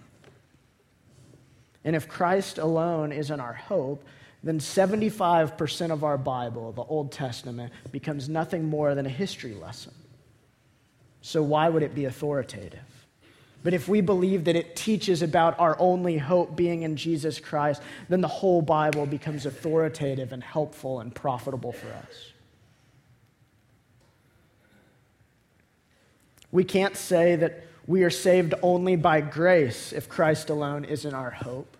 And 1.84 1.96
if 1.96 2.08
Christ 2.08 2.58
alone 2.58 3.12
isn't 3.12 3.40
our 3.40 3.52
hope, 3.52 4.04
then 4.44 4.60
75% 4.60 5.90
of 5.90 6.04
our 6.04 6.16
Bible, 6.16 6.70
the 6.72 6.82
Old 6.82 7.10
Testament, 7.10 7.72
becomes 7.90 8.28
nothing 8.28 8.64
more 8.64 8.94
than 8.94 9.06
a 9.06 9.10
history 9.10 9.54
lesson. 9.54 9.92
So, 11.20 11.42
why 11.42 11.68
would 11.68 11.82
it 11.82 11.94
be 11.94 12.04
authoritative? 12.04 12.97
But 13.62 13.74
if 13.74 13.88
we 13.88 14.00
believe 14.00 14.44
that 14.44 14.56
it 14.56 14.76
teaches 14.76 15.20
about 15.22 15.58
our 15.58 15.76
only 15.80 16.16
hope 16.16 16.54
being 16.54 16.82
in 16.82 16.96
Jesus 16.96 17.40
Christ, 17.40 17.82
then 18.08 18.20
the 18.20 18.28
whole 18.28 18.62
Bible 18.62 19.04
becomes 19.04 19.46
authoritative 19.46 20.32
and 20.32 20.42
helpful 20.42 21.00
and 21.00 21.14
profitable 21.14 21.72
for 21.72 21.88
us. 21.88 22.32
We 26.50 26.64
can't 26.64 26.96
say 26.96 27.36
that 27.36 27.64
we 27.86 28.04
are 28.04 28.10
saved 28.10 28.54
only 28.62 28.96
by 28.96 29.20
grace 29.20 29.92
if 29.92 30.08
Christ 30.08 30.50
alone 30.50 30.84
isn't 30.84 31.14
our 31.14 31.30
hope 31.30 31.76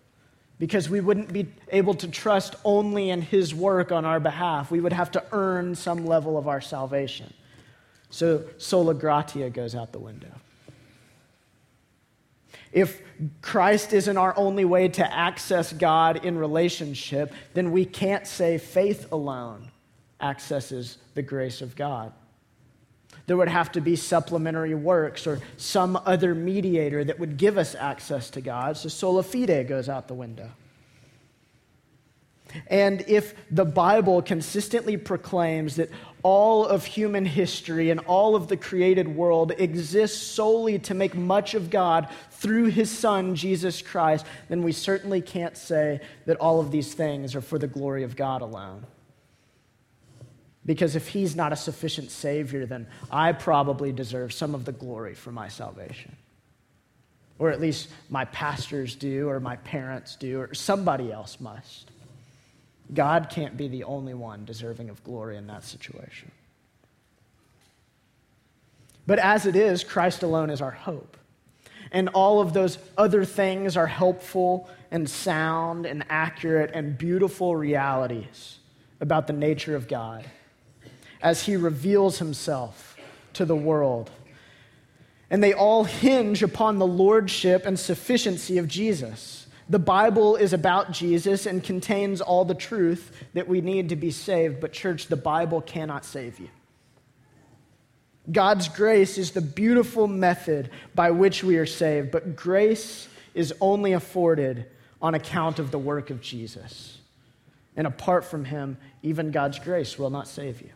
because 0.59 0.91
we 0.91 1.01
wouldn't 1.01 1.33
be 1.33 1.47
able 1.71 1.95
to 1.95 2.09
trust 2.09 2.57
only 2.65 3.11
in 3.11 3.23
his 3.23 3.55
work 3.55 3.93
on 3.93 4.05
our 4.05 4.19
behalf. 4.19 4.71
We 4.71 4.81
would 4.81 4.93
have 4.93 5.11
to 5.13 5.25
earn 5.33 5.75
some 5.75 6.05
level 6.05 6.37
of 6.37 6.49
our 6.49 6.61
salvation. 6.61 7.33
So 8.11 8.45
sola 8.59 8.95
gratia 8.95 9.51
goes 9.51 9.75
out 9.75 9.93
the 9.93 9.99
window. 9.99 10.33
If 12.73 13.01
Christ 13.43 13.93
isn't 13.93 14.17
our 14.17 14.37
only 14.37 14.65
way 14.65 14.89
to 14.89 15.15
access 15.15 15.73
God 15.73 16.25
in 16.25 16.39
relationship, 16.39 17.33
then 17.55 17.73
we 17.73 17.85
can't 17.85 18.27
say 18.27 18.59
faith 18.59 19.11
alone 19.13 19.71
accesses 20.21 20.99
the 21.15 21.23
grace 21.23 21.63
of 21.63 21.77
God. 21.77 22.13
There 23.27 23.37
would 23.37 23.49
have 23.49 23.73
to 23.73 23.81
be 23.81 23.95
supplementary 23.95 24.75
works 24.75 25.27
or 25.27 25.41
some 25.57 26.01
other 26.07 26.35
mediator 26.35 27.05
that 27.05 27.19
would 27.19 27.37
give 27.37 27.59
us 27.59 27.75
access 27.75 28.31
to 28.31 28.41
God. 28.41 28.77
So 28.77 28.89
sola 28.89 29.23
fide 29.23 29.69
goes 29.69 29.89
out 29.89 30.09
the 30.09 30.15
window. 30.15 30.51
And 32.67 33.05
if 33.07 33.35
the 33.51 33.65
Bible 33.65 34.21
consistently 34.23 34.97
proclaims 34.97 35.77
that 35.77 35.91
all 36.23 36.67
of 36.67 36.85
human 36.85 37.25
history 37.25 37.91
and 37.91 38.01
all 38.01 38.35
of 38.35 38.49
the 38.49 38.57
created 38.57 39.09
world 39.09 39.53
exists 39.59 40.21
solely 40.21 40.79
to 40.81 40.95
make 40.95 41.15
much 41.15 41.55
of 41.55 41.71
God 41.71 42.09
through 42.33 42.67
his 42.67 42.91
Son, 42.91 43.35
Jesus 43.35 43.81
Christ, 43.81 44.27
then 44.49 44.63
we 44.63 44.73
certainly 44.73 45.21
can't 45.21 45.57
say 45.57 46.01
that 46.27 46.37
all 46.39 46.61
of 46.61 46.71
these 46.71 46.93
things 46.95 47.35
are 47.35 47.41
for 47.41 47.59
the 47.59 47.67
glory 47.67 48.03
of 48.03 48.17
God 48.17 48.43
alone. 48.43 48.85
Because 50.67 50.97
if 50.97 51.09
he's 51.09 51.35
not 51.35 51.53
a 51.53 51.57
sufficient 51.57 52.11
Savior, 52.11 52.67
then 52.67 52.89
I 53.11 53.33
probably 53.33 53.91
deserve 53.91 54.35
some 54.35 54.55
of 54.55 54.67
the 54.67 54.73
glory 54.73 55.15
for 55.15 55.33
my 55.33 55.49
salvation. 55.49 56.15
Or 57.39 57.51
at 57.51 57.61
least 57.61 57.89
my 58.11 58.27
pastors 58.27 58.95
do, 58.97 59.29
or 59.29 59.41
my 59.41 59.57
parents 59.57 60.17
do, 60.17 60.41
or 60.41 60.53
somebody 60.53 61.11
else 61.11 61.41
must. 61.41 61.91
God 62.93 63.29
can't 63.31 63.57
be 63.57 63.69
the 63.69 63.85
only 63.85 64.15
one 64.15 64.45
deserving 64.45 64.89
of 64.89 65.03
glory 65.05 65.37
in 65.37 65.47
that 65.49 65.65
situation. 65.65 66.31
But 69.07 69.19
as 69.19 69.47
it 69.47 69.57
is, 69.57 69.85
Christ 69.85 70.23
alone 70.23 70.51
is 70.51 70.61
our 70.61 70.71
hope. 70.71 71.17
And 71.91 72.11
all 72.11 72.41
of 72.41 72.53
those 72.53 72.79
other 72.97 73.25
things 73.25 73.77
are 73.77 73.87
helpful 73.87 74.69
and 74.91 75.09
sound 75.09 75.87
and 75.87 76.05
accurate 76.09 76.71
and 76.75 76.97
beautiful 76.97 77.57
realities 77.57 78.59
about 79.01 79.27
the 79.27 79.33
nature 79.33 79.77
of 79.77 79.89
God 79.89 80.25
as 81.23 81.45
he 81.45 81.57
reveals 81.57 82.19
himself 82.19 82.97
to 83.35 83.45
the 83.45 83.57
world. 83.57 84.11
And 85.31 85.43
they 85.43 85.53
all 85.53 85.85
hinge 85.85 86.43
upon 86.43 86.79
the 86.79 86.87
lordship 86.87 87.67
and 87.67 87.79
sufficiency 87.79 88.59
of 88.59 88.69
Jesus. 88.69 89.38
The 89.69 89.79
Bible 89.79 90.37
is 90.37 90.53
about 90.53 90.93
Jesus 90.93 91.45
and 91.45 91.63
contains 91.63 92.21
all 92.21 92.45
the 92.45 92.55
truth 92.55 93.13
that 93.35 93.49
we 93.49 93.61
need 93.61 93.91
to 93.91 93.97
be 93.97 94.11
saved, 94.11 94.61
but, 94.61 94.73
church, 94.73 95.09
the 95.09 95.17
Bible 95.17 95.61
cannot 95.61 96.05
save 96.05 96.39
you. 96.39 96.49
God's 98.31 98.69
grace 98.69 99.19
is 99.19 99.31
the 99.31 99.41
beautiful 99.41 100.07
method 100.07 100.71
by 100.95 101.11
which 101.11 101.43
we 101.45 101.57
are 101.57 101.67
saved, 101.67 102.11
but 102.11 102.37
grace 102.37 103.09
is 103.35 103.55
only 103.61 103.93
afforded 103.93 104.67
on 105.01 105.15
account 105.15 105.59
of 105.59 105.71
the 105.71 105.79
work 105.79 106.11
of 106.11 106.21
Jesus. 106.21 106.99
And 107.77 107.87
apart 107.87 108.25
from 108.25 108.45
him, 108.45 108.77
even 109.03 109.31
God's 109.31 109.59
grace 109.59 109.99
will 109.99 110.11
not 110.11 110.29
save 110.29 110.61
you. 110.61 110.71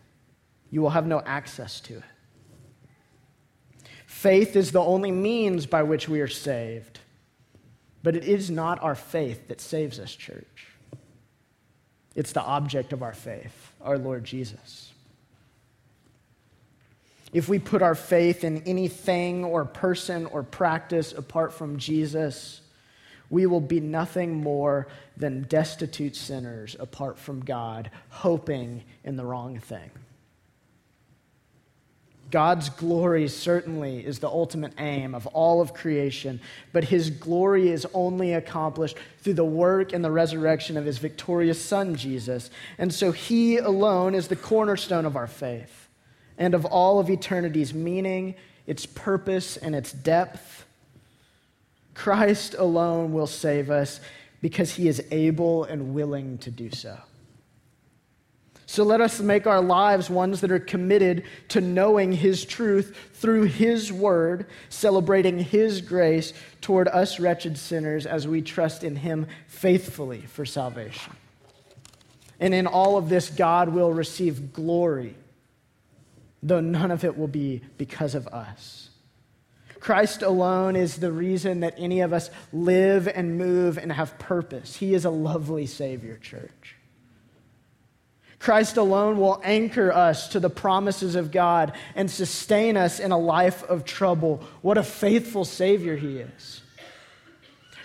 You 0.70 0.81
will 0.81 0.90
have 0.90 1.07
no 1.07 1.20
access 1.26 1.81
to 1.81 1.98
it. 1.98 2.02
Faith 4.07 4.55
is 4.55 4.70
the 4.70 4.81
only 4.81 5.11
means 5.11 5.66
by 5.66 5.83
which 5.83 6.09
we 6.09 6.20
are 6.20 6.28
saved. 6.28 7.00
But 8.03 8.17
it 8.17 8.25
is 8.25 8.51
not 8.51 8.83
our 8.83 8.95
faith 8.95 9.49
that 9.49 9.61
saves 9.61 9.99
us, 9.99 10.15
church. 10.15 10.67
It's 12.15 12.33
the 12.33 12.43
object 12.43 12.93
of 12.93 13.03
our 13.03 13.15
faith, 13.15 13.73
our 13.81 13.97
Lord 13.97 14.25
Jesus. 14.25 14.93
If 17.33 17.49
we 17.49 17.59
put 17.59 17.81
our 17.81 17.95
faith 17.95 18.45
in 18.45 18.62
anything 18.65 19.45
or 19.45 19.65
person 19.65 20.27
or 20.27 20.43
practice 20.43 21.12
apart 21.12 21.55
from 21.55 21.79
Jesus, 21.79 22.61
we 23.31 23.47
will 23.47 23.61
be 23.61 23.81
nothing 23.81 24.35
more 24.35 24.88
than 25.17 25.45
destitute 25.45 26.15
sinners 26.15 26.77
apart 26.79 27.19
from 27.19 27.43
God, 27.43 27.91
hoping 28.11 28.85
in 29.05 29.17
the 29.17 29.25
wrong 29.25 29.59
thing. 29.59 29.91
God's 32.33 32.71
glory 32.71 33.29
certainly 33.29 34.05
is 34.05 34.18
the 34.18 34.29
ultimate 34.29 34.73
aim 34.79 35.14
of 35.14 35.27
all 35.29 35.61
of 35.61 35.75
creation, 35.75 36.40
but 36.73 36.85
his 36.85 37.11
glory 37.11 37.68
is 37.68 37.87
only 37.92 38.33
accomplished 38.33 38.97
through 39.18 39.35
the 39.35 39.45
work 39.45 39.92
and 39.92 40.03
the 40.03 40.11
resurrection 40.11 40.79
of 40.79 40.87
his 40.87 40.97
victorious 40.97 41.62
Son, 41.62 41.95
Jesus. 41.95 42.51
And 42.79 42.92
so 42.92 43.12
he 43.12 43.59
alone 43.59 44.14
is 44.14 44.29
the 44.29 44.37
cornerstone 44.37 45.05
of 45.05 45.14
our 45.14 45.27
faith 45.27 45.90
and 46.38 46.55
of 46.55 46.64
all 46.64 46.99
of 46.99 47.11
eternity's 47.11 47.75
meaning, 47.75 48.35
its 48.66 48.87
purpose, 48.87 49.59
and 49.59 49.75
its 49.75 49.92
depth. 49.92 50.64
Christ 51.95 52.55
alone 52.59 53.12
will 53.12 53.27
save 53.27 53.71
us 53.71 54.01
because 54.40 54.73
he 54.73 54.88
is 54.88 55.05
able 55.11 55.64
and 55.64 55.95
willing 55.95 56.38
to 56.38 56.51
do 56.51 56.71
so. 56.71 56.97
So 58.72 58.85
let 58.85 59.02
us 59.02 59.20
make 59.20 59.46
our 59.46 59.61
lives 59.61 60.08
ones 60.08 60.40
that 60.40 60.50
are 60.50 60.58
committed 60.58 61.24
to 61.48 61.61
knowing 61.61 62.11
His 62.11 62.46
truth 62.46 62.96
through 63.12 63.42
His 63.42 63.92
word, 63.92 64.46
celebrating 64.70 65.38
His 65.38 65.82
grace 65.82 66.32
toward 66.62 66.88
us 66.88 67.20
wretched 67.20 67.58
sinners 67.58 68.06
as 68.06 68.26
we 68.26 68.40
trust 68.40 68.82
in 68.82 68.96
Him 68.96 69.26
faithfully 69.46 70.22
for 70.22 70.46
salvation. 70.46 71.12
And 72.40 72.54
in 72.54 72.66
all 72.66 72.96
of 72.96 73.11
this, 73.11 73.28
God 73.28 73.68
will 73.68 73.92
receive 73.92 74.54
glory, 74.54 75.16
though 76.42 76.61
none 76.61 76.90
of 76.90 77.04
it 77.04 77.18
will 77.18 77.28
be 77.28 77.61
because 77.76 78.14
of 78.14 78.26
us. 78.28 78.88
Christ 79.80 80.22
alone 80.22 80.76
is 80.76 80.96
the 80.96 81.12
reason 81.12 81.61
that 81.61 81.74
any 81.76 82.00
of 82.00 82.14
us 82.14 82.30
live 82.54 83.06
and 83.06 83.37
move 83.37 83.76
and 83.76 83.92
have 83.92 84.18
purpose. 84.18 84.76
He 84.76 84.94
is 84.94 85.04
a 85.04 85.11
lovely 85.11 85.66
Savior, 85.66 86.16
church. 86.16 86.76
Christ 88.42 88.76
alone 88.76 89.18
will 89.18 89.40
anchor 89.44 89.92
us 89.92 90.26
to 90.31 90.40
the 90.40 90.50
promises 90.50 91.14
of 91.14 91.31
God 91.31 91.74
and 91.94 92.11
sustain 92.11 92.76
us 92.76 92.98
in 92.98 93.12
a 93.12 93.18
life 93.18 93.62
of 93.62 93.85
trouble. 93.85 94.42
What 94.62 94.76
a 94.76 94.83
faithful 94.83 95.44
Savior 95.44 95.94
He 95.94 96.18
is. 96.18 96.61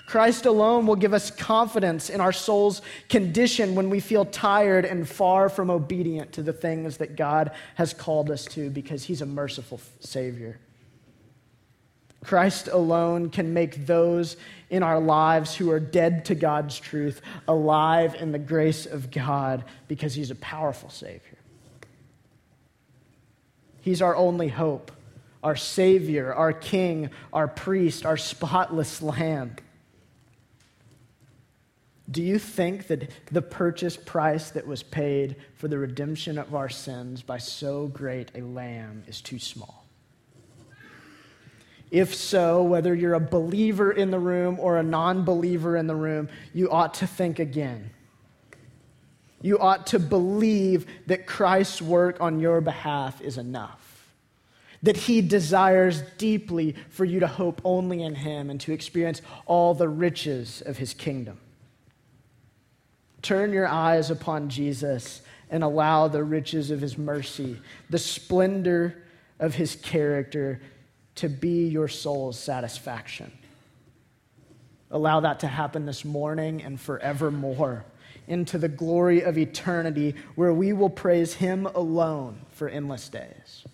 Christ 0.08 0.48
alone 0.48 0.88
will 0.88 0.96
give 0.96 1.14
us 1.14 1.30
confidence 1.30 2.10
in 2.10 2.22
our 2.22 2.32
soul's 2.32 2.82
condition 3.08 3.76
when 3.76 3.92
we 3.92 4.00
feel 4.00 4.26
tired 4.26 4.84
and 4.84 5.08
far 5.08 5.48
from 5.48 5.70
obedient 5.70 6.34
to 6.34 6.42
the 6.42 6.54
things 6.54 6.98
that 6.98 7.16
God 7.16 7.52
has 7.76 7.94
called 7.94 8.32
us 8.32 8.44
to 8.46 8.72
because 8.72 9.04
He's 9.04 9.22
a 9.22 9.28
merciful 9.28 9.80
Savior. 10.00 10.60
Christ 12.24 12.68
alone 12.68 13.30
can 13.30 13.54
make 13.54 13.86
those 13.86 14.38
in 14.70 14.84
our 14.84 15.00
lives 15.00 15.56
who 15.56 15.72
are 15.72 15.80
dead 15.80 16.26
to 16.26 16.36
God's 16.36 16.78
truth 16.78 17.22
alive 17.48 18.16
in 18.16 18.32
the 18.32 18.40
grace 18.40 18.86
of 18.86 19.12
God 19.12 19.64
because 19.88 20.14
He's 20.14 20.32
a 20.32 20.36
powerful 20.36 20.90
Savior. 20.90 21.38
He's 23.82 24.02
our 24.02 24.16
only 24.16 24.50
hope, 24.50 24.92
our 25.42 25.56
Savior, 25.56 26.34
our 26.34 26.52
King, 26.52 27.10
our 27.32 27.48
priest, 27.48 28.06
our 28.06 28.18
spotless 28.18 29.02
Lamb. 29.02 29.56
Do 32.10 32.22
you 32.22 32.40
think 32.40 32.88
that 32.88 33.10
the 33.32 33.42
purchase 33.42 33.98
price 33.98 34.52
that 34.52 34.66
was 34.66 34.82
paid 34.82 35.36
for 35.56 35.68
the 35.68 35.78
redemption 35.78 36.38
of 36.38 36.56
our 36.56 36.70
sins 36.70 37.22
by 37.22 37.38
so 37.38 37.88
great 37.88 38.32
a 38.34 38.42
lamb 38.42 39.04
is 39.08 39.22
too 39.22 39.40
small? 39.40 39.87
If 41.90 42.16
so, 42.16 42.64
whether 42.64 42.94
you're 42.94 43.14
a 43.14 43.20
believer 43.20 43.92
in 43.92 44.12
the 44.12 44.20
room 44.20 44.60
or 44.60 44.78
a 44.78 44.84
non 44.84 45.24
believer 45.24 45.78
in 45.78 45.88
the 45.88 45.96
room, 45.96 46.30
you 46.54 46.70
ought 46.70 46.96
to 46.96 47.08
think 47.08 47.40
again. 47.40 47.92
You 49.42 49.60
ought 49.60 49.88
to 49.88 50.00
believe 50.00 50.88
that 51.06 51.26
Christ's 51.26 51.82
work 51.82 52.20
on 52.20 52.40
your 52.40 52.60
behalf 52.60 53.22
is 53.22 53.38
enough, 53.38 54.12
that 54.84 54.98
he 54.98 55.22
desires 55.22 56.02
deeply 56.18 56.76
for 56.90 57.06
you 57.06 57.20
to 57.22 57.28
hope 57.28 57.62
only 57.64 58.04
in 58.04 58.16
him 58.16 58.50
and 58.50 58.60
to 58.62 58.74
experience 58.74 59.22
all 59.46 59.74
the 59.74 59.88
riches 59.88 60.62
of 60.66 60.78
his 60.78 60.94
kingdom. 60.94 61.40
Turn 63.22 63.54
your 63.54 63.68
eyes 63.68 64.12
upon 64.12 64.50
Jesus 64.50 65.22
and 65.50 65.64
allow 65.64 66.08
the 66.08 66.24
riches 66.24 66.72
of 66.72 66.82
his 66.82 66.98
mercy, 66.98 67.60
the 67.90 68.00
splendor 68.00 69.04
of 69.40 69.56
his 69.56 69.76
character 69.76 70.60
to 71.18 71.30
be 71.30 71.68
your 71.68 71.88
soul's 71.88 72.40
satisfaction. 72.40 73.32
Allow 74.90 75.22
that 75.22 75.42
to 75.42 75.48
happen 75.48 75.86
this 75.86 76.06
morning 76.06 76.64
and 76.64 76.80
forevermore 76.80 77.86
into 78.28 78.58
the 78.58 78.70
glory 78.70 79.22
of 79.22 79.38
eternity 79.38 80.16
where 80.36 80.54
we 80.54 80.74
will 80.74 80.90
praise 80.90 81.34
him 81.34 81.66
alone 81.66 82.40
for 82.52 82.68
endless 82.70 83.10
days. 83.10 83.66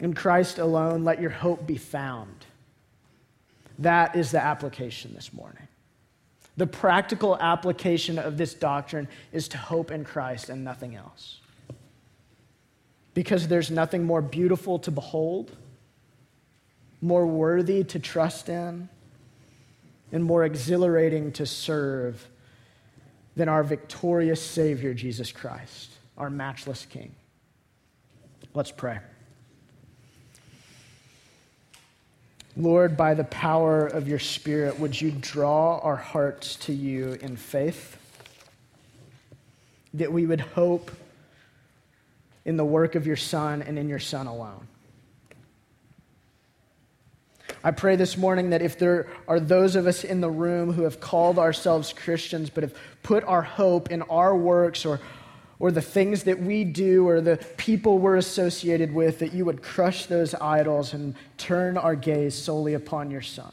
In 0.00 0.14
Christ 0.14 0.58
alone, 0.58 1.04
let 1.04 1.20
your 1.20 1.30
hope 1.30 1.66
be 1.66 1.76
found. 1.76 2.46
That 3.80 4.16
is 4.16 4.30
the 4.30 4.42
application 4.42 5.14
this 5.14 5.32
morning. 5.32 5.66
The 6.56 6.66
practical 6.66 7.36
application 7.38 8.18
of 8.18 8.36
this 8.36 8.54
doctrine 8.54 9.08
is 9.32 9.48
to 9.48 9.58
hope 9.58 9.90
in 9.90 10.04
Christ 10.04 10.48
and 10.48 10.64
nothing 10.64 10.96
else. 10.96 11.40
Because 13.18 13.48
there's 13.48 13.68
nothing 13.68 14.04
more 14.04 14.22
beautiful 14.22 14.78
to 14.78 14.92
behold, 14.92 15.50
more 17.00 17.26
worthy 17.26 17.82
to 17.82 17.98
trust 17.98 18.48
in, 18.48 18.88
and 20.12 20.22
more 20.22 20.44
exhilarating 20.44 21.32
to 21.32 21.44
serve 21.44 22.28
than 23.34 23.48
our 23.48 23.64
victorious 23.64 24.40
Savior, 24.40 24.94
Jesus 24.94 25.32
Christ, 25.32 25.90
our 26.16 26.30
matchless 26.30 26.86
King. 26.86 27.12
Let's 28.54 28.70
pray. 28.70 29.00
Lord, 32.56 32.96
by 32.96 33.14
the 33.14 33.24
power 33.24 33.84
of 33.84 34.06
your 34.06 34.20
Spirit, 34.20 34.78
would 34.78 35.00
you 35.00 35.10
draw 35.10 35.80
our 35.80 35.96
hearts 35.96 36.54
to 36.54 36.72
you 36.72 37.18
in 37.20 37.36
faith? 37.36 37.98
That 39.94 40.12
we 40.12 40.24
would 40.24 40.40
hope 40.40 40.92
in 42.48 42.56
the 42.56 42.64
work 42.64 42.94
of 42.94 43.06
your 43.06 43.14
Son 43.14 43.60
and 43.60 43.78
in 43.78 43.90
your 43.90 43.98
Son 43.98 44.26
alone. 44.26 44.66
I 47.62 47.72
pray 47.72 47.94
this 47.94 48.16
morning 48.16 48.48
that 48.50 48.62
if 48.62 48.78
there 48.78 49.08
are 49.28 49.38
those 49.38 49.76
of 49.76 49.86
us 49.86 50.02
in 50.02 50.22
the 50.22 50.30
room 50.30 50.72
who 50.72 50.84
have 50.84 50.98
called 50.98 51.38
ourselves 51.38 51.92
Christians 51.92 52.48
but 52.48 52.62
have 52.62 52.74
put 53.02 53.22
our 53.24 53.42
hope 53.42 53.90
in 53.90 54.00
our 54.02 54.34
works 54.34 54.86
or 54.86 54.98
or 55.58 55.70
the 55.70 55.82
things 55.82 56.22
that 56.22 56.40
we 56.40 56.64
do 56.64 57.06
or 57.06 57.20
the 57.20 57.36
people 57.56 57.98
we're 57.98 58.16
associated 58.16 58.94
with, 58.94 59.18
that 59.18 59.34
you 59.34 59.44
would 59.44 59.60
crush 59.60 60.06
those 60.06 60.32
idols 60.34 60.94
and 60.94 61.16
turn 61.36 61.76
our 61.76 61.96
gaze 61.96 62.34
solely 62.34 62.74
upon 62.74 63.10
your 63.10 63.20
Son. 63.20 63.52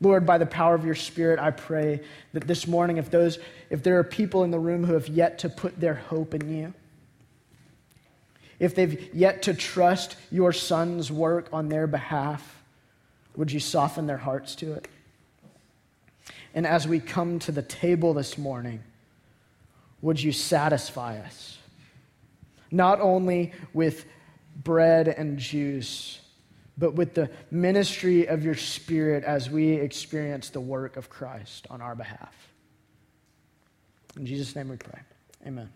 Lord, 0.00 0.24
by 0.24 0.38
the 0.38 0.46
power 0.46 0.74
of 0.74 0.84
your 0.84 0.94
Spirit, 0.94 1.38
I 1.38 1.50
pray 1.50 2.00
that 2.32 2.46
this 2.46 2.66
morning, 2.66 2.96
if, 2.96 3.10
those, 3.10 3.38
if 3.68 3.82
there 3.82 3.98
are 3.98 4.04
people 4.04 4.44
in 4.44 4.50
the 4.50 4.58
room 4.58 4.84
who 4.84 4.94
have 4.94 5.08
yet 5.08 5.38
to 5.40 5.48
put 5.48 5.78
their 5.78 5.94
hope 5.94 6.34
in 6.34 6.48
you, 6.48 6.74
if 8.58 8.74
they've 8.74 9.14
yet 9.14 9.42
to 9.42 9.54
trust 9.54 10.16
your 10.30 10.52
Son's 10.52 11.10
work 11.10 11.48
on 11.52 11.68
their 11.68 11.86
behalf, 11.86 12.62
would 13.36 13.52
you 13.52 13.60
soften 13.60 14.06
their 14.06 14.18
hearts 14.18 14.54
to 14.56 14.72
it? 14.72 14.88
And 16.54 16.66
as 16.66 16.88
we 16.88 16.98
come 16.98 17.38
to 17.40 17.52
the 17.52 17.62
table 17.62 18.14
this 18.14 18.36
morning, 18.36 18.82
would 20.02 20.20
you 20.20 20.32
satisfy 20.32 21.18
us? 21.18 21.58
Not 22.70 23.00
only 23.00 23.52
with 23.72 24.04
bread 24.56 25.08
and 25.08 25.38
juice, 25.38 26.19
but 26.80 26.94
with 26.94 27.14
the 27.14 27.30
ministry 27.50 28.26
of 28.26 28.42
your 28.42 28.54
Spirit 28.54 29.22
as 29.22 29.50
we 29.50 29.74
experience 29.74 30.48
the 30.48 30.60
work 30.60 30.96
of 30.96 31.10
Christ 31.10 31.66
on 31.70 31.80
our 31.82 31.94
behalf. 31.94 32.34
In 34.16 34.26
Jesus' 34.26 34.56
name 34.56 34.70
we 34.70 34.76
pray. 34.76 35.00
Amen. 35.46 35.70